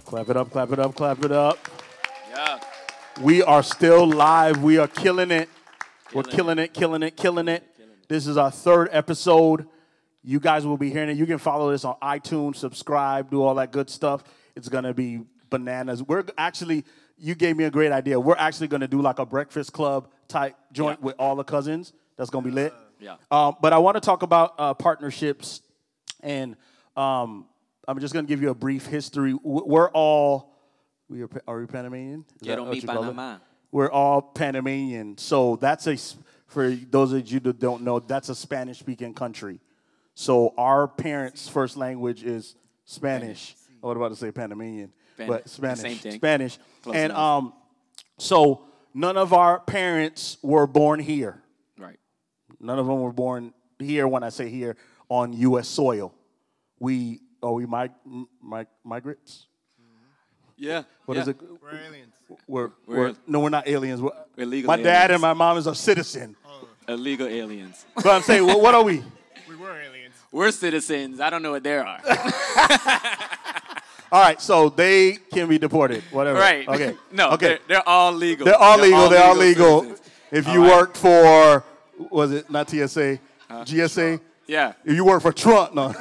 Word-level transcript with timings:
Clap 0.06 0.30
it 0.30 0.38
up, 0.38 0.52
clap 0.52 0.72
it 0.72 0.80
up, 0.80 0.96
clap 0.96 1.24
it 1.24 1.32
up. 1.32 1.58
Yeah. 2.30 2.60
We 3.22 3.42
are 3.42 3.64
still 3.64 4.06
live. 4.06 4.62
We 4.62 4.78
are 4.78 4.88
killing 4.88 5.32
it. 5.32 5.50
We're 6.14 6.24
Killing 6.24 6.36
killing 6.36 6.60
it, 6.60 6.74
killing 6.74 7.04
it, 7.04 7.18
killing 7.18 7.48
it. 7.48 7.64
This 8.08 8.28
is 8.28 8.38
our 8.38 8.52
third 8.52 8.90
episode. 8.92 9.68
You 10.24 10.40
guys 10.40 10.66
will 10.68 10.78
be 10.78 10.90
hearing 10.92 11.10
it. 11.10 11.18
You 11.18 11.26
can 11.26 11.38
follow 11.40 11.72
this 11.72 11.86
on 11.86 11.96
iTunes, 12.04 12.58
subscribe, 12.58 13.32
do 13.32 13.42
all 13.42 13.56
that 13.56 13.72
good 13.72 13.90
stuff. 13.90 14.24
It's 14.56 14.70
going 14.70 14.84
to 14.84 14.94
be 14.94 15.22
bananas. 15.50 16.04
We're 16.04 16.24
actually, 16.38 16.86
you 17.18 17.34
gave 17.34 17.58
me 17.58 17.64
a 17.64 17.72
great 17.72 17.92
idea. 17.92 18.20
We're 18.20 18.36
actually 18.38 18.68
going 18.68 18.82
to 18.82 18.88
do 18.88 19.02
like 19.02 19.20
a 19.20 19.26
breakfast 19.26 19.74
club 19.74 20.10
type 20.28 20.56
joint 20.72 21.00
Yeah. 21.02 21.06
with 21.06 21.16
all 21.18 21.36
the 21.36 21.44
cousins. 21.44 21.94
That's 22.18 22.30
going 22.30 22.44
to 22.44 22.50
be 22.50 22.56
lit. 22.56 22.74
Yeah. 23.00 23.16
Um, 23.32 23.56
but 23.62 23.74
I 23.74 23.80
want 23.80 23.96
to 23.96 24.02
talk 24.02 24.22
about 24.22 24.54
uh, 24.60 24.74
partnerships, 24.76 25.62
and 26.22 26.56
um, 26.96 27.46
I'm 27.88 28.00
just 28.00 28.14
going 28.14 28.26
to 28.26 28.30
give 28.30 28.42
you 28.42 28.50
a 28.50 28.56
brief 28.56 28.86
history. 28.86 29.34
We're 29.44 29.90
all, 29.90 30.56
we 31.10 31.24
are, 31.24 31.30
are 31.48 31.60
we 31.60 31.68
Panamanian? 31.68 32.26
Is 32.36 32.42
Quiero 32.44 32.66
that 32.66 32.72
mi 32.72 32.78
you 32.78 32.88
call 32.88 32.98
it? 32.98 33.02
Panama. 33.02 33.38
We're 33.72 33.92
all 33.92 34.22
Panamanian. 34.22 35.18
So 35.18 35.58
that's 35.58 35.88
a, 35.88 35.98
for 36.48 36.70
those 36.70 37.12
of 37.12 37.30
you 37.30 37.40
that 37.42 37.60
don't 37.60 37.84
know, 37.84 38.00
that's 38.00 38.30
a 38.30 38.36
Spanish 38.36 38.80
speaking 38.80 39.14
country. 39.14 39.60
So 40.16 40.54
our 40.58 40.88
parents' 40.88 41.50
first 41.50 41.76
language 41.76 42.24
is 42.24 42.56
Spanish. 42.86 43.56
I 43.84 43.88
was 43.88 43.98
about 43.98 44.10
to 44.10 44.16
say 44.16 44.32
Panamanian, 44.32 44.94
Pan- 45.18 45.28
but 45.28 45.50
Spanish. 45.50 45.80
same 45.80 45.98
thing. 45.98 46.12
Spanish. 46.14 46.60
Close 46.84 46.96
and 46.96 47.06
enough. 47.12 47.18
um, 47.18 47.54
so 48.18 48.66
none 48.94 49.18
of 49.18 49.34
our 49.34 49.60
parents 49.60 50.38
were 50.42 50.68
born 50.68 51.00
here. 51.00 51.42
Right. 51.78 52.00
None 52.60 52.80
of 52.80 52.86
them 52.86 53.02
were 53.02 53.12
born 53.12 53.54
here. 53.80 54.08
When 54.08 54.24
I 54.24 54.30
say 54.30 54.50
here, 54.50 54.78
on 55.10 55.34
U.S. 55.34 55.68
soil, 55.68 56.14
we 56.80 57.20
are 57.44 57.54
we 57.54 57.66
mig- 57.66 57.92
mig- 58.42 58.68
migrants. 58.84 59.48
Yeah. 60.58 60.84
What 61.06 61.16
yeah. 61.16 61.22
is 61.22 61.28
it? 61.30 61.38
We're 61.62 61.76
aliens. 61.76 62.14
We're, 62.48 62.72
We're- 62.88 62.98
we're, 63.12 63.16
no, 63.28 63.40
we're 63.42 63.50
not 63.50 63.68
aliens. 63.68 64.02
We're, 64.02 64.12
We're 64.38 64.46
legal 64.46 64.68
my 64.68 64.82
dad 64.82 65.12
and 65.12 65.22
my 65.22 65.34
mom 65.34 65.58
is 65.58 65.68
a 65.68 65.76
citizen. 65.76 66.36
Oh. 66.46 66.68
Illegal 66.88 67.28
aliens. 67.28 67.86
But 67.96 68.08
I'm 68.08 68.22
saying, 68.22 68.46
what, 68.46 68.62
what 68.62 68.76
are 68.76 68.84
we? 68.84 69.04
We 69.50 69.56
were 69.56 69.80
aliens. 69.80 70.14
We're 70.32 70.52
citizens. 70.52 71.20
I 71.20 71.30
don't 71.30 71.42
know 71.42 71.52
what 71.52 71.64
they 71.64 71.78
are. 71.78 72.00
All 74.12 74.22
right, 74.22 74.40
so 74.40 74.70
they 74.70 75.14
can 75.32 75.50
be 75.50 75.58
deported. 75.58 76.04
Whatever. 76.12 76.40
right. 76.40 76.68
Okay. 76.68 76.96
no, 77.12 77.32
Okay. 77.32 77.48
they're, 77.48 77.60
they're 77.68 77.90
all 77.90 78.12
legal. 78.14 78.46
They're 78.46 78.56
all 78.56 78.78
legal. 78.80 79.10
They're 79.10 79.24
all 79.24 79.36
legal. 79.36 79.82
citizens. 79.82 80.10
If 80.32 80.48
All 80.48 80.54
you 80.54 80.62
right. 80.62 80.72
work 80.78 80.96
for, 80.96 81.64
was 82.12 82.32
it 82.32 82.50
not 82.50 82.70
TSA, 82.70 83.20
uh, 83.50 83.64
GSA? 83.66 84.20
Yeah. 84.46 84.74
If 84.86 84.96
you 84.96 85.06
work 85.06 85.22
for 85.22 85.32
Trump, 85.32 85.74
no. 85.74 85.94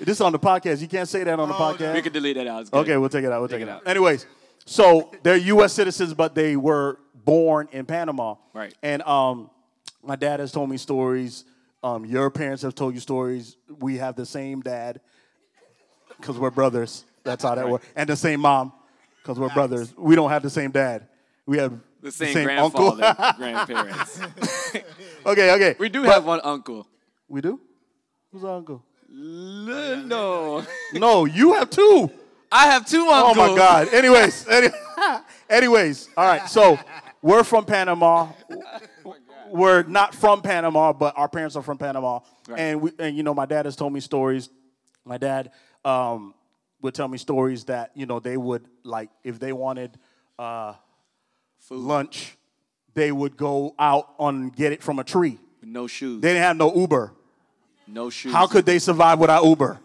This 0.00 0.16
is 0.16 0.20
on 0.20 0.32
the 0.32 0.38
podcast. 0.38 0.80
You 0.80 0.88
can't 0.88 1.08
say 1.08 1.22
that 1.24 1.38
on 1.38 1.48
the 1.48 1.54
podcast. 1.54 1.94
We 1.94 2.02
could 2.02 2.12
delete 2.12 2.36
that 2.36 2.46
out. 2.46 2.62
It's 2.62 2.70
good. 2.70 2.78
Okay, 2.80 2.96
we'll 2.96 3.08
take 3.08 3.24
it 3.24 3.32
out. 3.32 3.40
We'll 3.40 3.48
take, 3.48 3.60
Take 3.60 3.68
it 3.68 3.70
it 3.70 3.72
out. 3.72 3.82
out. 3.82 3.88
Anyways, 3.88 4.26
so 4.64 5.10
they're 5.22 5.36
U.S. 5.36 5.72
citizens, 5.72 6.14
but 6.14 6.34
they 6.34 6.56
were 6.56 6.98
born 7.24 7.68
in 7.72 7.86
Panama. 7.86 8.36
Right. 8.54 8.74
And 8.82 9.02
um, 9.02 9.50
my 10.02 10.16
dad 10.16 10.40
has 10.40 10.52
told 10.52 10.70
me 10.70 10.76
stories. 10.76 11.44
Um, 11.82 12.04
your 12.04 12.30
parents 12.30 12.62
have 12.62 12.74
told 12.74 12.94
you 12.94 13.00
stories. 13.00 13.56
We 13.78 13.96
have 13.98 14.16
the 14.16 14.26
same 14.26 14.60
dad 14.60 15.00
because 16.18 16.38
we're 16.38 16.50
brothers. 16.50 17.04
That's 17.24 17.42
how 17.42 17.54
that 17.54 17.68
works. 17.68 17.86
And 17.96 18.08
the 18.08 18.16
same 18.16 18.40
mom 18.40 18.72
because 19.22 19.38
we're 19.38 19.48
brothers. 19.50 19.94
We 19.96 20.14
don't 20.16 20.30
have 20.30 20.42
the 20.42 20.50
same 20.50 20.70
dad. 20.70 21.06
We 21.46 21.58
have 21.58 21.72
The 22.02 22.12
same, 22.12 22.44
grandfather, 22.44 23.14
grandparents. 23.36 24.20
okay, 25.26 25.52
okay. 25.54 25.74
We 25.78 25.88
do 25.88 26.02
But- 26.04 26.12
have 26.14 26.24
one 26.24 26.40
uncle. 26.44 26.86
We 27.28 27.40
do. 27.40 27.60
Who's 28.32 28.44
our 28.44 28.56
uncle? 28.56 28.84
No. 29.12 30.64
No, 30.94 31.24
you 31.24 31.54
have 31.54 31.70
two. 31.70 32.10
I 32.52 32.66
have 32.66 32.86
two 32.86 33.06
Oh 33.08 33.28
uncles. 33.28 33.48
Oh 33.48 33.52
my 33.52 33.56
God. 33.56 33.94
Anyways, 33.94 34.46
any- 34.50 34.68
anyways, 35.48 36.08
all 36.16 36.26
right. 36.26 36.48
So 36.48 36.78
we're 37.22 37.44
from 37.44 37.64
Panama. 37.64 38.28
We're 39.48 39.82
not 39.82 40.14
from 40.14 40.42
Panama, 40.42 40.92
but 40.92 41.14
our 41.16 41.28
parents 41.28 41.56
are 41.56 41.62
from 41.62 41.78
Panama. 41.78 42.20
Right. 42.48 42.60
And 42.60 42.80
we, 42.80 42.92
and 42.98 43.16
you 43.16 43.22
know, 43.22 43.34
my 43.34 43.46
dad 43.46 43.64
has 43.66 43.76
told 43.76 43.92
me 43.92 44.00
stories. 44.00 44.48
My 45.04 45.18
dad 45.18 45.50
um, 45.84 46.34
would 46.82 46.94
tell 46.94 47.08
me 47.08 47.18
stories 47.18 47.64
that 47.64 47.90
you 47.94 48.06
know 48.06 48.20
they 48.20 48.36
would 48.36 48.64
like 48.84 49.10
if 49.24 49.38
they 49.38 49.52
wanted 49.52 49.98
uh, 50.38 50.74
lunch, 51.70 52.36
they 52.94 53.10
would 53.12 53.36
go 53.36 53.74
out 53.78 54.14
and 54.18 54.54
get 54.54 54.72
it 54.72 54.82
from 54.82 54.98
a 54.98 55.04
tree. 55.04 55.38
No 55.62 55.86
shoes. 55.86 56.20
They 56.20 56.28
didn't 56.30 56.42
have 56.42 56.56
no 56.56 56.74
Uber. 56.74 57.12
No 57.92 58.10
shoes. 58.10 58.32
How 58.32 58.46
could 58.46 58.66
they 58.66 58.78
survive 58.78 59.18
without 59.18 59.44
Uber? 59.44 59.78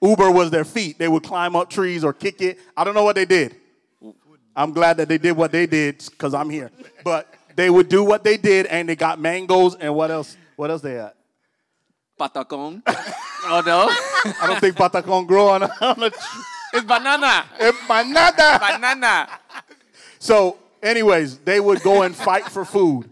Uber 0.00 0.30
was 0.30 0.50
their 0.50 0.64
feet. 0.64 0.98
They 0.98 1.08
would 1.08 1.22
climb 1.22 1.56
up 1.56 1.70
trees 1.70 2.04
or 2.04 2.12
kick 2.12 2.40
it. 2.40 2.58
I 2.76 2.84
don't 2.84 2.94
know 2.94 3.04
what 3.04 3.16
they 3.16 3.24
did. 3.24 3.56
I'm 4.54 4.72
glad 4.72 4.96
that 4.96 5.08
they 5.08 5.18
did 5.18 5.32
what 5.32 5.52
they 5.52 5.66
did 5.66 5.98
because 6.10 6.34
I'm 6.34 6.50
here. 6.50 6.70
But 7.04 7.32
they 7.54 7.70
would 7.70 7.88
do 7.88 8.04
what 8.04 8.24
they 8.24 8.36
did, 8.36 8.66
and 8.66 8.88
they 8.88 8.96
got 8.96 9.20
mangoes 9.20 9.74
and 9.76 9.94
what 9.94 10.10
else? 10.10 10.36
What 10.56 10.70
else 10.70 10.82
they 10.82 10.94
had? 10.94 11.12
Patacon? 12.18 12.82
oh 12.86 13.62
no. 13.64 13.88
I 14.40 14.46
don't 14.46 14.60
think 14.60 14.76
patacon 14.76 15.26
grow 15.26 15.48
on 15.48 15.62
a, 15.62 15.70
on 15.80 16.02
a 16.02 16.10
tree. 16.10 16.42
it's 16.74 16.84
banana. 16.84 17.44
Empanada. 17.58 18.60
Banana. 18.60 19.28
So, 20.18 20.58
anyways, 20.82 21.38
they 21.38 21.60
would 21.60 21.82
go 21.82 22.02
and 22.02 22.14
fight 22.14 22.44
for 22.46 22.64
food, 22.64 23.08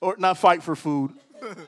or 0.00 0.16
not 0.18 0.36
fight 0.36 0.62
for 0.62 0.76
food. 0.76 1.12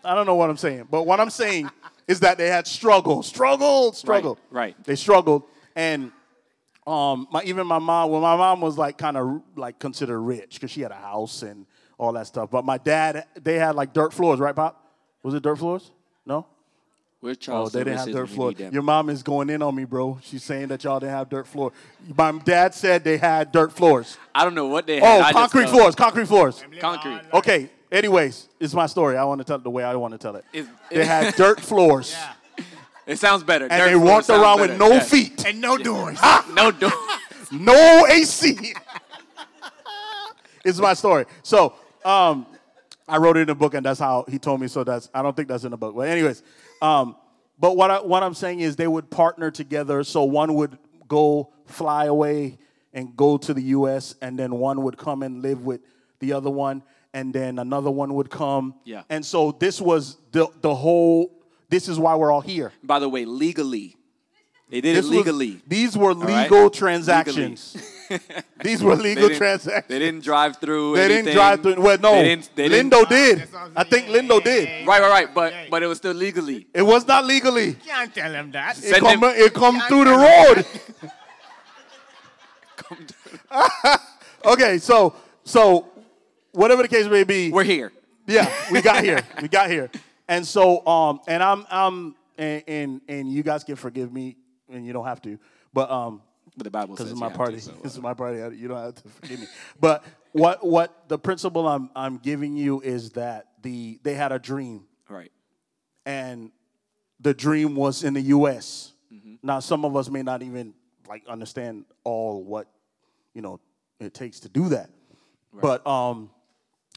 I 0.04 0.14
don't 0.14 0.26
know 0.26 0.34
what 0.34 0.50
I'm 0.50 0.56
saying, 0.56 0.88
but 0.90 1.04
what 1.06 1.20
I'm 1.20 1.30
saying 1.30 1.70
is 2.06 2.20
that 2.20 2.38
they 2.38 2.48
had 2.48 2.66
struggle, 2.66 3.22
struggled, 3.22 3.96
struggled. 3.96 4.38
right. 4.50 4.76
They 4.84 4.94
struggled, 4.96 5.44
and 5.74 6.12
um, 6.86 7.26
my 7.30 7.42
even 7.44 7.66
my 7.66 7.78
mom. 7.78 8.10
Well, 8.10 8.20
my 8.20 8.36
mom 8.36 8.60
was 8.60 8.76
like 8.76 8.98
kind 8.98 9.16
of 9.16 9.40
like 9.56 9.78
considered 9.78 10.20
rich 10.20 10.54
because 10.54 10.70
she 10.70 10.82
had 10.82 10.90
a 10.90 10.96
house 10.96 11.42
and 11.42 11.66
all 11.98 12.12
that 12.12 12.26
stuff. 12.26 12.50
But 12.50 12.64
my 12.64 12.78
dad, 12.78 13.26
they 13.42 13.58
had 13.58 13.74
like 13.74 13.92
dirt 13.92 14.12
floors, 14.12 14.38
right, 14.40 14.54
Pop? 14.54 14.80
Was 15.22 15.34
it 15.34 15.42
dirt 15.42 15.56
floors? 15.56 15.90
No. 16.26 16.46
We're 17.24 17.34
Oh, 17.48 17.70
they 17.70 17.84
didn't 17.84 18.00
have 18.00 18.12
dirt 18.12 18.28
floor. 18.28 18.52
Your 18.52 18.82
mom 18.82 19.08
is 19.08 19.22
going 19.22 19.48
in 19.48 19.62
on 19.62 19.74
me, 19.74 19.84
bro. 19.86 20.18
She's 20.22 20.42
saying 20.44 20.68
that 20.68 20.84
y'all 20.84 21.00
didn't 21.00 21.12
have 21.14 21.30
dirt 21.30 21.46
floor. 21.46 21.72
My 22.14 22.32
dad 22.32 22.74
said 22.74 23.02
they 23.02 23.16
had 23.16 23.50
dirt 23.50 23.72
floors. 23.72 24.18
I 24.34 24.44
don't 24.44 24.54
know 24.54 24.66
what 24.66 24.86
they 24.86 25.00
Oh, 25.00 25.04
had. 25.04 25.22
I 25.22 25.32
concrete 25.32 25.70
floors, 25.70 25.94
concrete 25.94 26.26
floors. 26.26 26.62
Concrete. 26.78 27.22
Okay. 27.32 27.70
Anyways, 27.94 28.48
it's 28.58 28.74
my 28.74 28.86
story. 28.86 29.16
I 29.16 29.22
want 29.24 29.38
to 29.40 29.44
tell 29.44 29.56
it 29.56 29.62
the 29.62 29.70
way 29.70 29.84
I 29.84 29.94
want 29.94 30.12
to 30.12 30.18
tell 30.18 30.34
it. 30.34 30.44
It's- 30.52 30.72
They 30.90 31.04
had 31.04 31.34
dirt 31.36 31.60
floors, 31.60 32.16
It 33.06 33.18
sounds 33.20 33.44
better. 33.44 33.66
and 33.66 33.72
Dirt 33.78 33.86
they 33.86 33.92
floor 33.92 34.04
walked 34.04 34.26
sounds 34.26 34.42
around 34.42 34.60
with 34.60 34.70
better. 34.70 34.78
no 34.90 34.94
Yeah. 34.94 35.00
feet, 35.00 35.44
And 35.46 35.60
no 35.60 35.76
doors. 35.78 36.18
No 36.54 36.70
door. 36.72 36.90
no 37.52 38.06
AC. 38.10 38.74
it's 40.64 40.78
my 40.80 40.94
story. 40.94 41.26
So, 41.44 41.74
um, 42.04 42.46
I 43.06 43.18
wrote 43.18 43.36
it 43.36 43.40
in 43.42 43.50
a 43.50 43.54
book, 43.54 43.74
and 43.74 43.84
that's 43.86 44.00
how 44.00 44.24
he 44.28 44.38
told 44.38 44.60
me. 44.60 44.66
So 44.66 44.82
that's 44.82 45.08
I 45.14 45.22
don't 45.22 45.36
think 45.36 45.46
that's 45.46 45.62
in 45.64 45.70
the 45.70 45.76
book. 45.76 45.94
But 45.94 46.08
anyways, 46.08 46.42
um, 46.82 47.14
but 47.60 47.76
what 47.76 47.90
I, 47.90 48.00
what 48.00 48.22
I'm 48.24 48.34
saying 48.34 48.60
is 48.60 48.74
they 48.76 48.88
would 48.88 49.08
partner 49.10 49.50
together. 49.50 50.02
So 50.04 50.24
one 50.24 50.54
would 50.54 50.78
go 51.06 51.52
fly 51.66 52.06
away 52.06 52.58
and 52.94 53.14
go 53.16 53.36
to 53.36 53.52
the 53.54 53.62
U.S., 53.78 54.14
and 54.22 54.38
then 54.38 54.54
one 54.56 54.82
would 54.82 54.96
come 54.96 55.22
and 55.22 55.42
live 55.42 55.64
with 55.64 55.80
the 56.20 56.32
other 56.32 56.48
one, 56.50 56.82
and 57.14 57.32
then 57.32 57.58
another 57.58 57.90
one 57.90 58.12
would 58.14 58.28
come. 58.28 58.74
Yeah. 58.84 59.04
And 59.08 59.24
so 59.24 59.52
this 59.52 59.80
was 59.80 60.18
the 60.32 60.48
the 60.60 60.74
whole. 60.74 61.30
This 61.70 61.88
is 61.88 61.98
why 61.98 62.14
we're 62.16 62.30
all 62.30 62.42
here. 62.42 62.72
By 62.82 62.98
the 62.98 63.08
way, 63.08 63.24
legally. 63.24 63.96
They 64.70 64.80
did 64.80 64.96
This 64.96 65.06
it 65.06 65.08
was- 65.08 65.16
legally. 65.18 65.60
these 65.66 65.96
were 65.96 66.14
right? 66.14 66.42
legal 66.50 66.68
transactions. 66.70 67.76
these 68.62 68.82
were 68.82 68.96
legal 69.08 69.28
didn't- 69.28 69.38
transactions. 69.38 69.88
They 69.88 69.98
didn't 69.98 70.24
drive 70.24 70.56
through. 70.56 70.96
They 70.96 71.08
didn't 71.08 71.32
drive 71.32 71.62
through. 71.62 71.80
Well, 71.80 71.98
no, 71.98 72.12
They 72.12 72.22
didn't. 72.24 72.50
They 72.56 72.68
didn't 72.68 72.92
Lindo 72.92 73.08
did. 73.08 73.38
That's 73.40 73.54
I'm 73.76 73.86
think 73.86 74.08
saying. 74.08 74.28
Lindo 74.28 74.42
did. 74.42 74.86
Right, 74.86 75.00
right, 75.00 75.10
right. 75.10 75.34
But 75.34 75.54
but 75.70 75.82
it 75.82 75.86
was 75.86 75.98
still 75.98 76.14
legally. 76.14 76.66
It 76.74 76.82
was 76.82 77.06
not 77.06 77.24
legally. 77.24 77.74
Can't 77.74 78.12
tell 78.14 78.32
him 78.32 78.50
that. 78.52 78.76
It 78.78 78.82
Send 78.84 79.02
come, 79.04 79.22
him- 79.22 79.34
it 79.44 79.54
come 79.54 79.80
through 79.88 80.04
the 80.04 80.16
road. 80.26 80.66
okay, 84.52 84.78
so 84.78 85.14
so 85.44 85.86
whatever 86.54 86.82
the 86.82 86.88
case 86.88 87.06
may 87.06 87.24
be, 87.24 87.50
We're 87.50 87.64
here. 87.64 87.92
yeah, 88.26 88.50
we 88.70 88.80
got 88.80 89.04
here. 89.04 89.20
We 89.42 89.48
got 89.48 89.70
here. 89.70 89.90
And 90.28 90.46
so 90.46 90.86
um 90.86 91.20
and 91.26 91.42
I'm 91.42 91.66
I'm 91.70 92.14
and, 92.38 92.62
and 92.66 93.00
and 93.08 93.32
you 93.32 93.42
guys 93.42 93.64
can 93.64 93.76
forgive 93.76 94.12
me, 94.12 94.36
and 94.68 94.86
you 94.86 94.92
don't 94.92 95.04
have 95.04 95.22
to, 95.22 95.38
but 95.72 95.90
um, 95.90 96.22
But 96.56 96.64
the 96.64 96.70
Bible 96.70 96.96
says 96.96 97.06
it's 97.06 97.14
you 97.14 97.20
my 97.20 97.28
have 97.28 97.36
party. 97.36 97.56
To, 97.56 97.62
so, 97.62 97.72
uh, 97.72 97.82
This 97.82 97.92
is 97.92 98.00
my 98.00 98.14
party. 98.14 98.56
You 98.56 98.68
don't 98.68 98.78
have 98.78 98.94
to 98.94 99.08
forgive 99.08 99.40
me. 99.40 99.46
But 99.80 100.04
what 100.32 100.66
what 100.66 101.08
the 101.08 101.18
principle 101.18 101.68
I'm 101.68 101.90
I'm 101.94 102.18
giving 102.18 102.56
you 102.56 102.80
is 102.80 103.10
that 103.10 103.48
the 103.62 104.00
they 104.02 104.14
had 104.14 104.32
a 104.32 104.38
dream, 104.38 104.84
right. 105.08 105.30
and 106.04 106.50
the 107.20 107.34
dream 107.34 107.76
was 107.76 108.04
in 108.04 108.14
the 108.14 108.20
U.S. 108.20 108.92
Mm-hmm. 109.12 109.34
Now, 109.42 109.60
some 109.60 109.84
of 109.84 109.96
us 109.96 110.10
may 110.10 110.22
not 110.22 110.42
even 110.42 110.74
like 111.08 111.22
understand 111.28 111.84
all 112.02 112.42
what 112.42 112.66
you 113.32 113.42
know 113.42 113.60
it 114.00 114.12
takes 114.12 114.40
to 114.40 114.48
do 114.48 114.70
that, 114.70 114.90
but 115.60 115.86
um, 115.86 116.30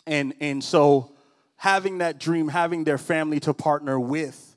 and 0.08 0.34
and 0.40 0.64
so 0.64 1.12
having 1.58 2.00
that 2.00 2.20
dream, 2.20 2.48
having 2.48 2.84
their 2.84 2.98
family 2.98 3.40
to 3.42 3.54
partner 3.54 4.00
with, 4.00 4.56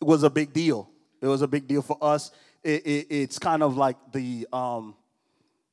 was 0.00 0.22
a 0.22 0.30
big 0.30 0.52
deal. 0.52 0.90
It 1.20 1.26
was 1.26 1.42
a 1.42 1.48
big 1.48 1.66
deal 1.66 1.82
for 1.82 1.96
us. 2.00 2.30
It, 2.62 2.86
it, 2.86 3.06
it's 3.10 3.38
kind 3.38 3.62
of 3.62 3.76
like 3.76 3.96
the 4.12 4.46
um, 4.52 4.94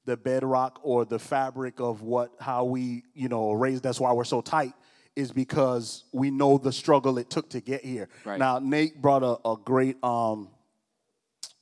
the 0.05 0.15
bedrock 0.15 0.79
or 0.83 1.05
the 1.05 1.19
fabric 1.19 1.79
of 1.79 2.01
what 2.01 2.31
how 2.39 2.65
we 2.65 3.03
you 3.13 3.27
know 3.27 3.51
raised. 3.51 3.83
That's 3.83 3.99
why 3.99 4.13
we're 4.13 4.23
so 4.23 4.41
tight. 4.41 4.73
Is 5.15 5.31
because 5.31 6.03
we 6.11 6.29
know 6.29 6.57
the 6.57 6.73
struggle 6.73 7.17
it 7.17 7.29
took 7.29 7.49
to 7.51 7.61
get 7.61 7.85
here. 7.85 8.09
Right. 8.25 8.37
Now 8.37 8.59
Nate 8.59 9.01
brought 9.01 9.23
a, 9.23 9.49
a 9.49 9.55
great 9.63 10.03
um, 10.03 10.49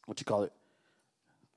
what 0.06 0.20
you 0.20 0.26
call 0.26 0.44
it 0.44 0.54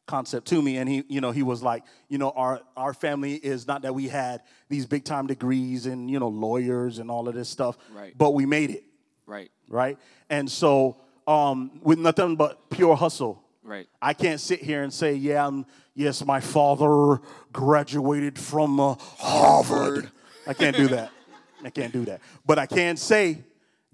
concept 0.06 0.46
to 0.46 0.62
me 0.62 0.76
and 0.76 0.88
he 0.88 1.02
you 1.08 1.20
know 1.20 1.32
he 1.32 1.42
was 1.42 1.62
like 1.62 1.82
you 2.08 2.16
know 2.16 2.30
our 2.30 2.60
our 2.76 2.94
family 2.94 3.34
is 3.34 3.66
not 3.66 3.82
that 3.82 3.94
we 3.94 4.06
had 4.08 4.40
these 4.68 4.86
big 4.86 5.04
time 5.04 5.26
degrees 5.26 5.86
and 5.86 6.08
you 6.10 6.18
know 6.20 6.28
lawyers 6.28 6.98
and 6.98 7.10
all 7.10 7.28
of 7.28 7.34
this 7.34 7.48
stuff 7.48 7.76
Right. 7.92 8.14
but 8.16 8.32
we 8.32 8.46
made 8.46 8.70
it 8.70 8.84
Right. 9.26 9.50
right 9.68 9.98
and 10.30 10.48
so 10.50 10.96
um 11.26 11.80
with 11.82 11.98
nothing 11.98 12.36
but 12.36 12.70
pure 12.70 12.94
hustle 12.96 13.42
Right. 13.64 13.88
I 14.00 14.14
can't 14.14 14.38
sit 14.40 14.60
here 14.62 14.84
and 14.84 14.92
say, 14.94 15.14
yeah, 15.14 15.44
I'm, 15.44 15.66
yes, 15.92 16.24
my 16.24 16.38
father 16.38 17.20
graduated 17.52 18.38
from 18.38 18.78
uh, 18.78 18.94
Harvard. 19.18 20.08
I 20.46 20.54
can't 20.54 20.76
do 20.76 20.86
that. 20.86 21.10
I 21.64 21.70
can't 21.70 21.92
do 21.92 22.04
that. 22.04 22.20
But 22.46 22.60
I 22.60 22.66
can 22.66 22.96
say 22.96 23.38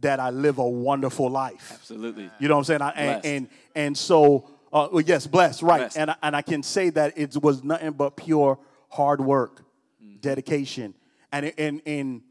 that 0.00 0.20
I 0.20 0.28
live 0.28 0.58
a 0.58 0.68
wonderful 0.68 1.30
life. 1.30 1.70
Absolutely. 1.72 2.30
You 2.38 2.48
know 2.48 2.56
what 2.56 2.58
I'm 2.58 2.64
saying? 2.64 2.82
I, 2.82 2.90
and, 2.90 3.24
and 3.24 3.48
and 3.74 3.96
so 3.96 4.50
uh, 4.72 4.88
well, 4.92 5.02
yes, 5.02 5.26
blessed, 5.26 5.62
right? 5.62 5.78
Blessed. 5.80 5.98
And 5.98 6.10
I, 6.10 6.16
and 6.22 6.36
I 6.36 6.42
can 6.42 6.62
say 6.62 6.90
that 6.90 7.12
it 7.16 7.36
was 7.42 7.62
nothing 7.62 7.92
but 7.92 8.16
pure 8.16 8.58
hard 8.90 9.20
work, 9.20 9.64
Mm-hmm. 10.02 10.16
dedication, 10.20 10.94
and 11.30 11.52
and 11.58 11.80
and 11.86 12.22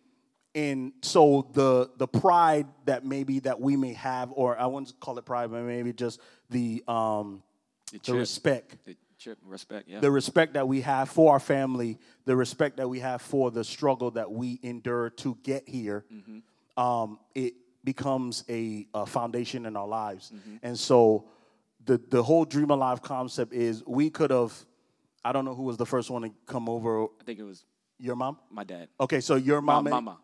and 0.53 0.91
so 1.01 1.47
the 1.53 1.89
the 1.97 2.07
pride 2.07 2.67
that 2.85 3.05
maybe 3.05 3.39
that 3.39 3.61
we 3.61 3.77
may 3.77 3.93
have, 3.93 4.31
or 4.33 4.57
I 4.59 4.65
wouldn't 4.65 4.99
call 4.99 5.17
it 5.17 5.25
pride, 5.25 5.51
but 5.51 5.61
maybe 5.63 5.93
just 5.93 6.19
the 6.49 6.83
um 6.87 7.41
the, 7.91 7.99
chip. 7.99 8.15
respect, 8.15 8.77
The 8.85 8.95
chip, 9.17 9.37
respect. 9.45 9.87
Yeah. 9.87 9.99
the 10.01 10.11
respect 10.11 10.53
that 10.55 10.67
we 10.67 10.81
have 10.81 11.09
for 11.09 11.31
our 11.33 11.39
family, 11.39 11.97
the 12.25 12.35
respect 12.35 12.77
that 12.77 12.89
we 12.89 12.99
have 12.99 13.21
for 13.21 13.51
the 13.51 13.63
struggle 13.63 14.11
that 14.11 14.29
we 14.31 14.59
endure 14.63 15.09
to 15.11 15.37
get 15.43 15.67
here, 15.69 16.03
um, 16.77 17.19
it 17.35 17.53
becomes 17.83 18.43
a, 18.49 18.87
a 18.93 19.05
foundation 19.05 19.65
in 19.65 19.75
our 19.77 19.87
lives. 19.87 20.31
And 20.63 20.77
so 20.77 21.25
the, 21.85 21.99
the 22.09 22.23
whole 22.23 22.45
Dream 22.45 22.69
Alive 22.69 23.01
concept 23.01 23.53
is 23.53 23.83
we 23.85 24.09
could 24.09 24.31
have, 24.31 24.53
I 25.23 25.31
don't 25.31 25.45
know 25.45 25.55
who 25.55 25.63
was 25.63 25.77
the 25.77 25.85
first 25.85 26.09
one 26.09 26.23
to 26.23 26.31
come 26.45 26.69
over, 26.69 27.03
I 27.03 27.23
think 27.25 27.39
it 27.39 27.43
was 27.43 27.65
your 27.99 28.15
mom? 28.15 28.37
my 28.49 28.63
dad. 28.63 28.87
Okay, 28.99 29.21
so 29.21 29.35
your 29.35 29.61
My 29.61 29.73
mom. 29.75 29.87
and- 29.87 29.93
mama. 29.93 30.17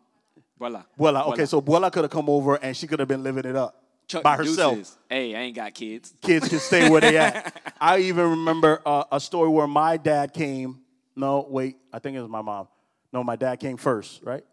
Voila. 0.58 0.82
Buela, 0.98 1.28
okay, 1.28 1.46
so 1.46 1.62
Buela 1.62 1.90
could 1.92 2.02
have 2.02 2.10
come 2.10 2.28
over 2.28 2.56
and 2.56 2.76
she 2.76 2.88
could 2.88 2.98
have 2.98 3.06
been 3.06 3.22
living 3.22 3.44
it 3.44 3.54
up 3.54 3.80
Chuck 4.08 4.24
by 4.24 4.36
herself. 4.36 4.74
Deuces. 4.74 4.98
Hey, 5.08 5.36
I 5.36 5.38
ain't 5.40 5.54
got 5.54 5.72
kids. 5.72 6.12
kids 6.20 6.48
can 6.48 6.58
stay 6.58 6.90
where 6.90 7.00
they 7.00 7.16
at. 7.16 7.74
I 7.80 7.98
even 8.00 8.30
remember 8.30 8.82
uh, 8.84 9.04
a 9.12 9.20
story 9.20 9.48
where 9.50 9.68
my 9.68 9.96
dad 9.98 10.34
came. 10.34 10.80
No, 11.14 11.46
wait, 11.48 11.76
I 11.92 12.00
think 12.00 12.16
it 12.16 12.20
was 12.20 12.28
my 12.30 12.42
mom. 12.42 12.66
No, 13.12 13.22
my 13.22 13.36
dad 13.36 13.60
came 13.60 13.76
first, 13.76 14.22
right? 14.24 14.44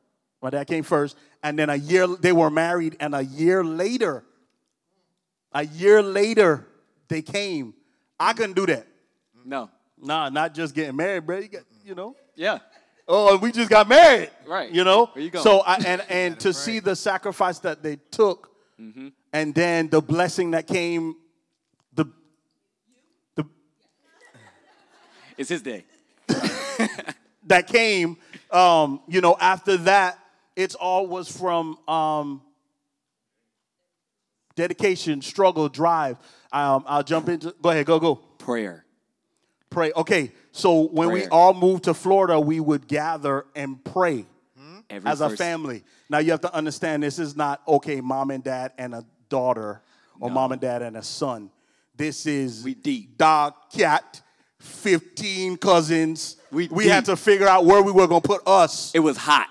My 0.43 0.51
dad 0.51 0.67
came 0.67 0.83
first, 0.83 1.17
and 1.41 1.57
then 1.57 1.71
a 1.71 1.75
year 1.75 2.05
they 2.05 2.31
were 2.31 2.51
married, 2.51 2.97
and 2.99 3.15
a 3.15 3.23
year 3.23 3.63
later, 3.63 4.23
a 5.53 5.65
year 5.65 6.03
later 6.03 6.67
they 7.07 7.21
came. 7.21 7.73
I 8.19 8.33
couldn't 8.33 8.55
do 8.55 8.65
that. 8.67 8.87
No. 9.43 9.69
Nah, 10.01 10.29
not 10.29 10.53
just 10.53 10.73
getting 10.75 10.95
married, 10.95 11.25
bro. 11.25 11.39
You 11.39 11.47
got, 11.47 11.63
you 11.83 11.95
know. 11.95 12.15
Yeah. 12.35 12.59
Oh, 13.07 13.33
and 13.33 13.41
we 13.41 13.51
just 13.51 13.69
got 13.69 13.87
married. 13.87 14.31
Right. 14.47 14.71
You 14.71 14.83
know? 14.83 15.07
Where 15.07 15.23
you 15.23 15.29
going? 15.29 15.43
So 15.43 15.59
I 15.59 15.75
and 15.85 16.01
and 16.09 16.39
to 16.41 16.53
see 16.53 16.79
the 16.79 16.95
sacrifice 16.95 17.59
that 17.59 17.83
they 17.83 17.97
took 18.11 18.51
Mm-hmm. 18.81 19.07
and 19.31 19.55
then 19.55 19.87
the 19.87 20.01
blessing 20.01 20.51
that 20.51 20.67
came 20.67 21.15
the 21.93 22.07
the 23.35 23.45
It's 25.37 25.47
his 25.47 25.61
day. 25.61 25.85
that 27.47 27.67
came 27.67 28.17
um, 28.51 29.01
you 29.07 29.21
know, 29.21 29.35
after 29.39 29.77
that, 29.77 30.19
it's 30.55 30.75
all 30.75 31.07
was 31.07 31.29
from 31.29 31.77
um 31.87 32.41
dedication, 34.55 35.21
struggle, 35.21 35.69
drive. 35.69 36.17
Um, 36.51 36.83
I'll 36.87 37.03
jump 37.03 37.29
into 37.29 37.55
go 37.61 37.69
ahead, 37.69 37.85
go, 37.85 37.99
go. 37.99 38.15
Prayer. 38.15 38.85
Pray. 39.69 39.91
Okay, 39.93 40.31
so 40.51 40.87
when 40.87 41.11
we 41.11 41.27
all 41.27 41.53
moved 41.53 41.83
to 41.83 41.93
Florida, 41.93 42.39
we 42.39 42.59
would 42.59 42.87
gather 42.87 43.45
and 43.55 43.83
pray. 43.83 44.25
Every 44.89 45.09
as 45.09 45.19
a 45.21 45.29
family. 45.31 45.83
Now 46.09 46.19
you 46.19 46.31
have 46.31 46.41
to 46.41 46.53
understand 46.53 47.01
this 47.03 47.17
is 47.17 47.35
not 47.35 47.61
okay, 47.67 48.01
mom 48.01 48.29
and 48.29 48.43
dad 48.43 48.71
and 48.77 48.93
a 48.93 49.03
daughter, 49.29 49.81
or 50.19 50.29
mom 50.29 50.51
and 50.51 50.61
dad 50.61 50.81
and 50.81 50.95
a 50.95 51.03
son. 51.03 51.49
This 51.95 52.25
is 52.25 52.63
We 52.63 52.75
deep. 52.75 53.17
dog, 53.17 53.53
cat, 53.73 54.21
15 54.59 55.57
cousins. 55.57 56.37
We 56.51 56.67
we 56.67 56.87
had 56.87 57.05
to 57.05 57.15
figure 57.15 57.47
out 57.47 57.65
where 57.65 57.81
we 57.81 57.91
were 57.91 58.07
gonna 58.07 58.21
put 58.21 58.47
us. 58.47 58.93
It 58.93 58.99
was 58.99 59.17
hot 59.17 59.47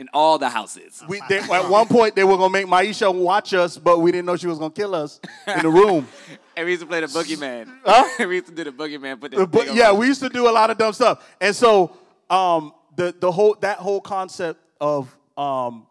in 0.00 0.08
all 0.14 0.38
the 0.38 0.48
houses. 0.48 1.04
We, 1.06 1.20
they, 1.28 1.38
at 1.40 1.68
one 1.68 1.86
point 1.86 2.16
they 2.16 2.24
were 2.24 2.38
gonna 2.38 2.50
make 2.50 2.66
Maisha 2.66 3.14
watch 3.14 3.52
us, 3.52 3.76
but 3.76 3.98
we 3.98 4.10
didn't 4.10 4.24
know 4.24 4.34
she 4.34 4.46
was 4.46 4.58
gonna 4.58 4.70
kill 4.72 4.94
us 4.94 5.20
in 5.46 5.62
the 5.62 5.70
room. 5.70 6.08
And 6.56 6.66
we 6.66 6.72
used 6.72 6.82
to 6.82 6.86
play 6.88 7.00
the 7.00 7.06
boogeyman. 7.06 7.72
Huh? 7.86 8.06
we 8.28 8.34
used 8.34 8.48
to 8.48 8.52
do 8.54 8.64
the 8.64 8.72
boogeyman. 8.72 9.18
Put 9.18 9.30
the 9.30 9.46
But 9.46 9.72
yeah, 9.74 9.92
we 9.92 10.08
used 10.08 10.20
to 10.20 10.28
do 10.28 10.48
a 10.48 10.50
lot 10.50 10.68
of 10.68 10.76
dumb 10.76 10.92
stuff, 10.92 11.26
and 11.40 11.54
so 11.56 11.96
um, 12.28 12.74
the 12.96 13.14
the 13.18 13.30
whole 13.30 13.56
that 13.60 13.78
whole 13.78 14.00
concept 14.00 14.60
of 14.80 15.16
um, 15.38 15.86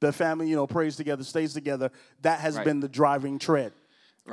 the 0.00 0.12
family, 0.12 0.48
you 0.48 0.56
know, 0.56 0.66
prays 0.66 0.96
together, 0.96 1.22
stays 1.22 1.52
together. 1.52 1.90
That 2.22 2.40
has 2.40 2.56
Right. 2.56 2.64
been 2.64 2.80
the 2.80 2.88
driving 2.88 3.38
tread. 3.38 3.72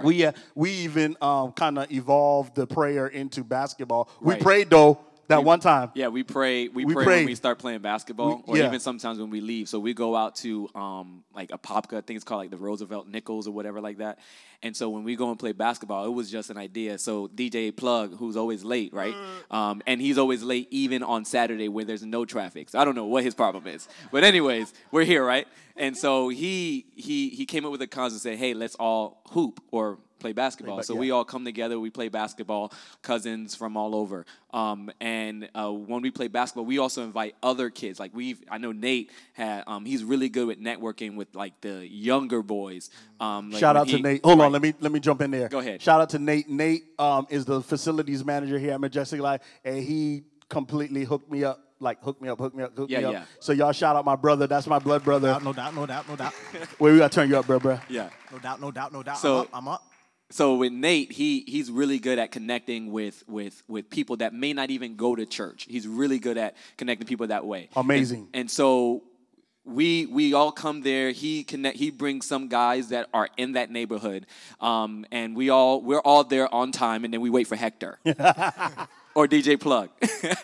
We 0.03 0.25
uh, 0.25 0.31
we 0.55 0.71
even 0.71 1.15
um, 1.21 1.51
kind 1.51 1.77
of 1.77 1.91
evolved 1.91 2.55
the 2.55 2.65
prayer 2.65 3.07
into 3.07 3.43
basketball. 3.43 4.09
We 4.21 4.33
Right. 4.33 4.41
prayed 4.41 4.69
though 4.69 4.99
that 5.31 5.39
We- 5.39 5.45
one 5.45 5.59
time. 5.59 5.91
Yeah, 5.95 6.07
we 6.07 6.23
pray. 6.23 6.67
We, 6.69 6.85
We 6.85 6.93
pray 6.93 7.03
prayed. 7.03 7.15
when 7.17 7.25
we 7.25 7.35
start 7.35 7.59
playing 7.59 7.79
basketball, 7.81 8.43
We- 8.47 8.53
or 8.53 8.57
yeah. 8.57 8.67
even 8.67 8.79
sometimes 8.79 9.19
when 9.19 9.29
we 9.29 9.41
leave. 9.41 9.67
So 9.67 9.79
we 9.79 9.93
go 9.93 10.15
out 10.15 10.35
to 10.37 10.69
um, 10.75 11.23
like 11.33 11.49
Apopka. 11.49 11.97
I 11.97 12.01
think 12.01 12.15
it's 12.17 12.23
called 12.23 12.39
like 12.41 12.51
the 12.51 12.57
Roosevelt 12.57 13.07
Nichols 13.07 13.47
or 13.47 13.51
whatever 13.51 13.81
like 13.81 13.97
that. 13.97 14.19
And 14.63 14.77
so 14.77 14.89
when 14.89 15.03
we 15.03 15.15
go 15.15 15.29
and 15.31 15.39
play 15.39 15.53
basketball, 15.53 16.05
it 16.05 16.11
was 16.13 16.29
just 16.29 16.51
an 16.51 16.57
idea. 16.57 16.97
So 16.99 17.27
DJ 17.27 17.75
Plug, 17.75 18.15
who's 18.17 18.37
always 18.37 18.63
late, 18.63 18.93
right? 18.93 19.15
Um, 19.49 19.81
and 19.87 19.99
he's 19.99 20.19
always 20.19 20.43
late 20.43 20.67
even 20.69 21.01
on 21.01 21.25
Saturday 21.25 21.67
where 21.67 21.83
there's 21.83 22.03
no 22.03 22.25
traffic. 22.25 22.69
So 22.69 22.77
I 22.77 22.85
don't 22.85 22.95
know 22.95 23.05
what 23.07 23.23
his 23.23 23.33
problem 23.33 23.65
is. 23.65 23.87
But 24.11 24.23
anyways, 24.23 24.71
we're 24.91 25.03
here, 25.03 25.25
right? 25.25 25.47
And 25.75 25.97
so 25.97 26.29
he 26.29 26.85
he 26.95 27.29
he 27.29 27.45
came 27.47 27.65
up 27.65 27.71
with 27.71 27.81
a 27.81 27.87
concept 27.87 28.23
and 28.25 28.33
said, 28.33 28.37
"Hey, 28.37 28.53
let's 28.53 28.75
all 28.75 29.21
hoop 29.31 29.61
or." 29.71 29.97
Play 30.21 30.33
basketball. 30.33 30.77
ba- 30.77 30.83
so 30.83 30.93
yeah. 30.93 30.99
we 30.99 31.11
all 31.11 31.25
come 31.25 31.43
together. 31.43 31.79
We 31.79 31.89
play 31.89 32.07
basketball. 32.07 32.71
Cousins 33.01 33.55
from 33.55 33.75
all 33.75 33.95
over. 33.95 34.25
Um, 34.53 34.91
and 35.01 35.49
uh, 35.55 35.71
when 35.71 36.01
we 36.03 36.11
play 36.11 36.27
basketball, 36.27 36.65
we 36.65 36.77
also 36.77 37.03
invite 37.03 37.35
other 37.41 37.69
kids. 37.71 37.99
Like 37.99 38.11
we've, 38.13 38.39
I 38.49 38.59
know 38.59 38.71
Nate 38.71 39.09
had. 39.33 39.63
Um, 39.65 39.83
he's 39.83 40.03
really 40.03 40.29
good 40.29 40.45
with 40.47 40.59
networking 40.61 41.15
with 41.15 41.33
like 41.33 41.59
the 41.61 41.87
younger 41.87 42.43
boys. 42.43 42.91
Um, 43.19 43.49
like 43.49 43.59
Shout 43.59 43.75
when 43.75 43.81
out 43.81 43.87
to 43.87 43.97
he- 43.97 44.01
Nate. 44.03 44.23
Hold 44.23 44.41
on, 44.41 44.51
let 44.51 44.61
me 44.61 44.73
let 44.79 44.91
me 44.91 44.99
jump 44.99 45.21
in 45.21 45.31
there. 45.31 45.49
Go 45.49 45.59
ahead. 45.59 45.81
Shout 45.81 45.99
out 46.01 46.11
to 46.11 46.19
Nate. 46.19 46.47
Nate 46.47 46.83
um, 46.99 47.25
is 47.31 47.45
the 47.45 47.61
facilities 47.61 48.23
manager 48.23 48.59
here 48.59 48.73
at 48.73 48.79
Majestic 48.79 49.19
Life, 49.21 49.41
and 49.65 49.77
he 49.83 50.23
completely 50.49 51.03
hooked 51.03 51.31
me 51.31 51.43
up. 51.43 51.59
Like 51.79 51.99
hooked 52.03 52.21
me 52.21 52.29
up, 52.29 52.37
hooked 52.37 52.55
me 52.55 52.61
up, 52.61 52.77
hooked 52.77 52.91
Yeah, 52.91 52.99
me 52.99 53.05
up. 53.05 53.13
yeah. 53.13 53.23
So 53.39 53.53
y'all 53.53 53.71
shout 53.71 53.95
out 53.95 54.05
my 54.05 54.15
brother. 54.15 54.45
That's 54.45 54.67
my 54.67 54.77
blood 54.77 55.03
brother. 55.03 55.39
No 55.43 55.51
doubt, 55.51 55.73
no 55.73 55.87
doubt, 55.87 56.07
no 56.07 56.15
doubt. 56.15 56.31
Wait, 56.77 56.91
we 56.91 56.99
gotta 56.99 57.11
turn 57.11 57.27
you 57.27 57.39
up, 57.39 57.47
bro, 57.47 57.59
bro. 57.59 57.79
Yeah. 57.89 58.09
No 58.31 58.37
doubt, 58.37 58.61
no 58.61 58.69
doubt, 58.69 58.93
no 58.93 59.01
doubt. 59.01 59.17
So- 59.17 59.33
I'm 59.35 59.39
up. 59.41 59.49
I'm 59.53 59.67
up. 59.69 59.83
So 60.31 60.55
with 60.55 60.71
Nate, 60.71 61.11
he 61.11 61.43
he's 61.47 61.69
really 61.69 61.99
good 61.99 62.19
at 62.19 62.31
connecting 62.31 62.91
with 62.91 63.23
with 63.27 63.61
with 63.67 63.89
people 63.89 64.17
that 64.17 64.33
may 64.33 64.53
not 64.53 64.69
even 64.69 64.95
go 64.95 65.15
to 65.15 65.25
church. 65.25 65.65
He's 65.69 65.87
really 65.87 66.19
good 66.19 66.37
at 66.37 66.55
connecting 66.77 67.07
people 67.07 67.27
that 67.27 67.45
way. 67.45 67.69
Amazing. 67.75 68.29
And, 68.33 68.41
and 68.41 68.51
so 68.51 69.03
we 69.63 70.05
we 70.07 70.33
all 70.33 70.51
come 70.51 70.81
there. 70.81 71.11
He 71.11 71.43
connect. 71.43 71.77
He 71.77 71.91
brings 71.91 72.25
some 72.25 72.47
guys 72.47 72.89
that 72.89 73.09
are 73.13 73.29
in 73.37 73.53
that 73.53 73.69
neighborhood, 73.69 74.25
um, 74.59 75.05
and 75.11 75.35
we 75.35 75.49
all 75.49 75.81
we're 75.81 75.99
all 75.99 76.23
there 76.23 76.53
on 76.53 76.71
time, 76.71 77.03
and 77.05 77.13
then 77.13 77.21
we 77.21 77.29
wait 77.29 77.47
for 77.47 77.55
Hector. 77.55 77.99
or 79.13 79.27
DJ 79.27 79.59
Plug. 79.59 79.89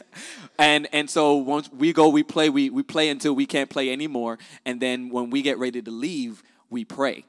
and 0.59 0.87
and 0.91 1.09
so 1.09 1.35
once 1.35 1.71
we 1.71 1.93
go, 1.93 2.09
we 2.09 2.23
play, 2.23 2.49
we, 2.49 2.69
we 2.69 2.83
play 2.83 3.09
until 3.09 3.33
we 3.33 3.45
can't 3.45 3.69
play 3.69 3.91
anymore. 3.91 4.37
And 4.65 4.79
then 4.79 5.09
when 5.09 5.29
we 5.29 5.41
get 5.41 5.57
ready 5.57 5.81
to 5.81 5.91
leave, 5.91 6.43
we 6.69 6.83
pray. 6.83 7.25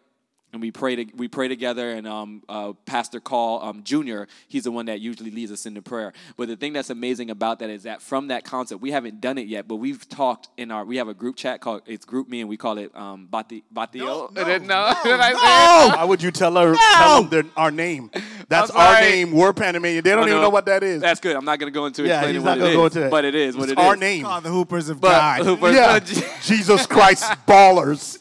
And 0.51 0.63
we 0.63 0.71
pray 0.71 0.97
to, 0.97 1.05
we 1.15 1.29
pray 1.29 1.47
together. 1.49 1.91
And 1.91 2.09
um, 2.09 2.43
uh, 2.49 2.73
Pastor 2.87 3.21
Call 3.21 3.63
um, 3.63 3.83
Jr. 3.85 4.23
He's 4.49 4.65
the 4.65 4.71
one 4.73 4.87
that 4.87 4.99
usually 4.99 5.31
leads 5.31 5.53
us 5.53 5.67
into 5.67 5.83
prayer. 5.83 6.15
But 6.39 6.49
the 6.49 6.57
thing 6.57 6.73
that's 6.73 6.89
amazing 6.89 7.29
about 7.29 7.59
that 7.59 7.69
is 7.69 7.83
that 7.83 8.01
from 8.01 8.29
that 8.29 8.45
concept, 8.45 8.81
we 8.81 8.91
haven't 8.91 9.21
done 9.21 9.37
it 9.37 9.47
yet, 9.47 9.69
but 9.69 9.77
we've 9.77 10.09
talked 10.09 10.49
in 10.57 10.71
our 10.71 10.87
we 10.87 10.97
have 10.97 11.09
a 11.09 11.13
group 11.13 11.37
chat 11.37 11.61
called 11.61 11.83
it's 11.85 12.07
GroupMe, 12.07 12.41
and 12.41 12.49
we 12.49 12.57
call 12.57 12.79
it 12.79 12.97
um, 12.97 13.27
Bati, 13.31 13.63
Batio. 13.75 13.99
No, 14.07 14.29
no, 14.33 14.45
Did 14.45 14.63
no, 14.67 14.95
Did 15.05 15.21
I 15.21 15.33
say? 15.33 15.97
Why 15.97 16.05
would 16.05 16.23
you 16.23 16.31
tell 16.31 16.55
her 16.57 16.75
tell 16.95 17.21
them 17.25 17.29
their, 17.31 17.45
our 17.55 17.71
name? 17.71 18.11
That's 18.49 18.71
our 18.71 19.01
name. 19.03 19.33
We're 19.33 19.53
Panamanian. 19.53 20.03
They 20.03 20.11
don't 20.13 20.21
Oh, 20.21 20.23
even 20.23 20.37
no. 20.37 20.43
know 20.45 20.51
what 20.51 20.65
that 20.65 20.83
is. 20.83 21.03
That's 21.03 21.21
good. 21.21 21.37
I'm 21.37 21.45
not 21.45 21.59
gonna 21.59 21.71
go 21.73 21.85
into 21.85 22.05
yeah, 22.05 22.15
explaining 22.21 22.37
he's 22.41 22.45
what 22.45 22.51
not 22.53 22.59
gonna 22.61 22.71
it 22.71 22.75
go 22.75 22.85
into 22.87 23.01
that. 23.01 23.11
but 23.11 23.25
it 23.27 23.35
is 23.35 23.55
what 23.55 23.65
it's 23.65 23.73
it 23.73 23.79
is. 23.79 23.85
our 23.85 23.97
name. 23.97 24.25
Call 24.25 24.41
the 24.41 24.49
Hoopers 24.49 24.89
of 24.89 24.99
But 24.99 25.11
God. 25.11 25.45
Hooper- 25.45 25.73
Yeah, 25.73 25.99
Jesus 26.43 26.87
Christ, 26.87 27.25
ballers. 27.47 28.19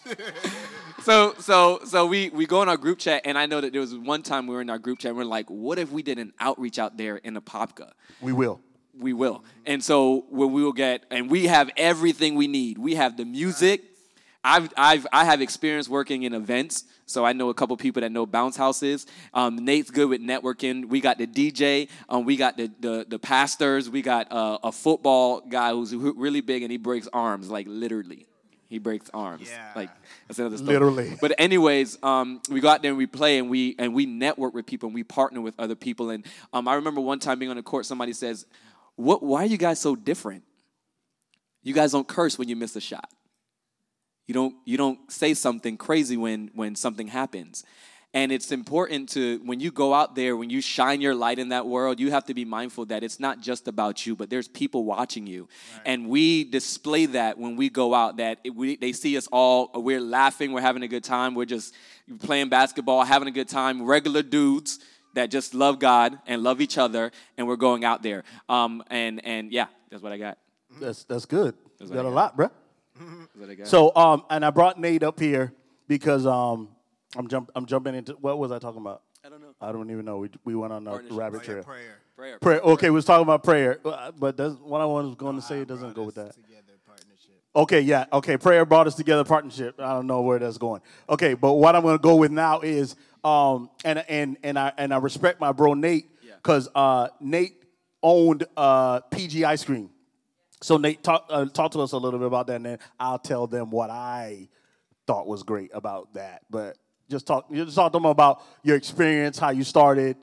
So 1.08 1.34
so 1.40 1.80
so 1.86 2.06
we 2.06 2.28
we 2.32 2.46
go 2.46 2.62
in 2.62 2.68
our 2.68 2.76
group 2.76 3.00
chat, 3.00 3.22
and 3.24 3.38
I 3.38 3.46
know 3.46 3.62
that 3.62 3.72
there 3.72 3.80
was 3.80 3.96
one 3.96 4.24
time 4.24 4.46
we 4.46 4.54
were 4.54 4.60
in 4.60 4.70
our 4.70 4.78
group 4.78 5.00
chat, 5.00 5.12
and 5.12 5.18
we're 5.18 5.24
like, 5.24 5.50
what 5.50 5.80
if 5.80 5.90
we 5.90 6.04
did 6.04 6.20
an 6.20 6.34
outreach 6.38 6.80
out 6.80 6.98
there 6.98 7.16
in 7.16 7.36
Apopka? 7.38 7.92
We 8.20 8.34
will. 8.34 8.60
We 8.94 9.14
will. 9.14 9.46
And 9.66 9.82
so 9.82 10.26
when 10.30 10.52
we 10.52 10.62
will 10.62 10.74
get, 10.74 11.06
and 11.10 11.30
we 11.30 11.48
have 11.48 11.70
everything 11.78 12.36
we 12.36 12.48
need. 12.48 12.78
We 12.78 12.96
have 12.96 13.16
the 13.16 13.24
music. 13.24 13.84
I've, 14.44 14.72
I've, 14.78 15.08
I 15.12 15.26
have 15.26 15.42
experience 15.42 15.88
working 15.88 16.24
in 16.24 16.34
events, 16.34 16.84
so 17.06 17.26
I 17.26 17.32
know 17.34 17.50
a 17.50 17.54
couple 17.54 17.76
people 17.78 18.02
that 18.02 18.12
know 18.12 18.26
bounce 18.26 18.58
houses. 18.58 19.06
Um, 19.34 19.58
Nate's 19.58 19.92
good 19.92 20.10
with 20.10 20.22
networking. 20.22 20.90
We 20.90 21.00
got 21.00 21.18
the 21.18 21.28
DJ. 21.28 21.90
Um, 22.10 22.26
we 22.26 22.36
got 22.36 22.58
the, 22.58 22.72
the, 22.80 23.06
the 23.08 23.20
pastors. 23.20 23.90
We 23.90 24.02
got 24.02 24.32
uh, 24.32 24.60
a 24.64 24.72
football 24.72 25.42
guy 25.42 25.72
who's 25.72 25.96
really 25.96 26.42
big 26.42 26.64
and 26.64 26.72
he 26.72 26.78
breaks 26.78 27.08
arms, 27.14 27.50
like 27.50 27.66
literally. 27.70 28.27
He 28.70 28.80
breaks 28.80 29.10
arms. 29.14 29.50
Yeah. 29.50 29.72
Like 29.76 29.90
that's 30.28 30.40
another 30.40 30.58
story. 30.58 30.74
Literally. 30.74 31.14
But 31.22 31.36
anyways, 31.38 31.98
um, 32.04 32.42
we 32.50 32.60
go 32.60 32.68
out 32.68 32.82
there 32.82 32.92
and 32.92 32.98
we 32.98 33.08
play 33.08 33.38
and 33.38 33.50
we 33.50 33.76
and 33.80 33.94
we 33.94 34.06
network 34.06 34.54
with 34.54 34.66
people 34.66 34.88
and 34.88 34.94
we 34.94 35.04
partner 35.04 35.40
with 35.40 35.56
other 35.58 35.76
people. 35.76 36.10
And 36.10 36.26
um, 36.52 36.68
I 36.68 36.76
remember 36.76 37.00
one 37.00 37.20
time 37.20 37.40
being 37.40 37.50
on 37.50 37.58
the 37.58 37.64
court, 37.64 37.86
somebody 37.86 38.12
says, 38.12 38.46
"What? 38.96 39.24
Why 39.24 39.44
are 39.44 39.48
you 39.48 39.58
guys 39.58 39.80
so 39.80 39.96
different? 39.96 40.44
You 41.64 41.74
guys 41.74 41.94
don't 41.94 42.08
curse 42.08 42.38
when 42.38 42.50
you 42.50 42.56
miss 42.56 42.76
a 42.76 42.82
shot. 42.82 43.10
You 44.28 44.34
don't 44.34 44.56
you 44.66 44.78
don't 44.78 45.10
say 45.10 45.34
something 45.34 45.78
crazy 45.78 46.18
when 46.18 46.52
when 46.54 46.76
something 46.76 47.08
happens." 47.08 47.64
And 48.18 48.32
it's 48.32 48.52
important 48.52 49.10
to 49.10 49.40
when 49.46 49.60
you 49.60 49.70
go 49.70 49.94
out 49.94 50.16
there, 50.16 50.36
when 50.36 50.50
you 50.50 50.60
shine 50.60 51.02
your 51.02 51.14
light 51.14 51.38
in 51.38 51.50
that 51.50 51.68
world, 51.68 52.00
you 52.00 52.10
have 52.10 52.26
to 52.26 52.34
be 52.34 52.46
mindful 52.46 52.86
that 52.88 53.04
it's 53.04 53.20
not 53.20 53.42
just 53.42 53.68
about 53.68 54.08
you, 54.08 54.16
but 54.16 54.28
there's 54.32 54.48
people 54.48 54.86
watching 54.86 55.28
you. 55.28 55.48
And 55.86 56.10
we 56.10 56.44
display 56.44 57.06
that 57.18 57.38
when 57.38 57.56
we 57.58 57.70
go 57.70 57.94
out, 57.94 58.18
that 58.18 58.40
it, 58.44 58.56
we, 58.56 58.76
they 58.76 58.92
see 58.92 59.16
us 59.18 59.28
all, 59.32 59.70
we're 59.76 60.02
laughing, 60.02 60.52
we're 60.52 60.62
having 60.62 60.82
a 60.82 60.88
good 60.88 61.04
time, 61.04 61.36
we're 61.36 61.46
just 61.46 61.76
playing 62.20 62.50
basketball, 62.50 63.04
having 63.04 63.28
a 63.28 63.32
good 63.40 63.50
time, 63.50 63.84
regular 63.84 64.24
dudes 64.24 64.80
that 65.14 65.28
just 65.30 65.54
love 65.54 65.78
God 65.78 66.18
and 66.26 66.42
love 66.42 66.60
each 66.60 66.80
other, 66.80 67.12
and 67.38 67.48
we're 67.48 67.56
going 67.56 67.86
out 67.86 68.02
there. 68.02 68.24
Um, 68.50 68.84
and, 68.90 69.24
and 69.26 69.52
yeah, 69.52 69.68
that's 69.92 70.02
what 70.02 70.12
I 70.12 70.18
got. 70.18 70.40
That's 70.82 71.04
that's 71.04 71.26
good. 71.26 71.54
That's 71.78 71.92
You 71.92 71.98
what 71.98 72.04
got 72.04 72.08
I 72.08 72.10
a 72.10 72.14
got. 72.14 72.16
lot, 72.16 72.38
bruh. 72.38 72.52
That's 73.00 73.36
what 73.36 73.50
I 73.52 73.54
got. 73.54 73.68
So 73.68 73.96
um, 73.96 74.24
and 74.32 74.44
I 74.44 74.50
brought 74.50 74.80
Nate 74.80 75.04
up 75.04 75.20
here 75.20 75.54
because 75.88 76.26
um, 76.26 76.70
I'm 77.16 77.28
jump 77.28 77.52
I'm 77.56 77.66
jumping 77.66 77.96
into 77.96 78.14
what 78.14 78.38
was 78.38 78.52
I 78.52 78.60
talking 78.60 78.82
about? 78.82 79.04
I 79.26 79.30
don't 79.30 79.42
know. 79.42 79.54
I 79.62 79.72
don't 79.72 79.90
even 79.90 80.06
know. 80.06 80.18
We 80.18 80.30
we 80.44 80.56
went 80.56 80.74
on 80.74 80.88
a 80.88 80.92
rabbit 81.12 81.42
Oh, 81.42 81.44
trail. 81.44 81.58
yeah, 81.58 81.64
prayer. 81.64 81.98
Prayer. 82.16 82.40
Prayer. 82.40 82.60
Okay, 82.62 82.90
we 82.90 82.96
was 82.96 83.06
talking 83.06 83.24
about 83.24 83.44
prayer, 83.44 83.80
uh, 83.86 84.12
but 84.12 84.38
that's 84.38 84.56
what 84.56 84.82
I 84.82 84.86
was 84.86 85.16
going 85.16 85.36
to 85.36 85.42
say. 85.42 85.62
It 85.62 85.68
doesn't 85.68 85.94
go 85.94 86.04
with 86.04 86.16
that. 86.16 86.34
Together 86.34 86.74
partnership. 86.86 87.42
Okay, 87.56 87.82
yeah. 87.82 88.06
Okay, 88.12 88.38
prayer 88.38 88.66
brought 88.66 88.88
us 88.88 88.96
together 88.96 89.24
partnership. 89.24 89.80
I 89.80 89.94
don't 89.94 90.08
know 90.08 90.22
where 90.22 90.40
that's 90.40 90.58
going. 90.58 90.82
Okay, 91.10 91.34
but 91.34 91.54
what 91.54 91.76
I'm 91.76 91.84
going 91.84 91.98
to 91.98 92.02
go 92.02 92.16
with 92.16 92.32
now 92.32 92.62
is 92.62 92.96
um 93.24 93.70
and 93.86 94.04
and 94.10 94.38
and 94.44 94.60
I 94.60 94.74
and 94.78 94.94
I 94.94 94.98
respect 94.98 95.40
my 95.40 95.52
bro 95.52 95.74
Nate 95.74 96.10
cuz 96.44 96.68
uh 96.76 97.08
Nate 97.20 97.64
owned 98.04 98.46
uh 98.56 99.00
PG 99.02 99.44
ice 99.46 99.64
cream. 99.64 99.90
So 100.62 100.78
Nate 100.78 101.04
talk 101.04 101.26
uh, 101.30 101.46
talk 101.46 101.72
to 101.72 101.80
us 101.82 101.92
a 101.94 101.98
little 101.98 102.20
bit 102.20 102.28
about 102.28 102.48
that 102.48 102.58
and 102.58 102.66
then 102.66 102.80
I'll 103.00 103.20
tell 103.20 103.48
them 103.48 103.70
what 103.70 103.90
I 103.90 104.50
thought 105.06 105.28
was 105.28 105.44
great 105.44 105.72
about 105.74 106.14
that. 106.14 106.42
But 106.50 106.78
just 107.10 107.26
talk 107.26 107.52
just 107.52 107.76
talk 107.76 107.92
to 107.92 107.98
them 107.98 108.06
about 108.06 108.42
your 108.64 108.76
experience, 108.76 109.38
how 109.38 109.50
you 109.50 109.64
started. 109.64 110.18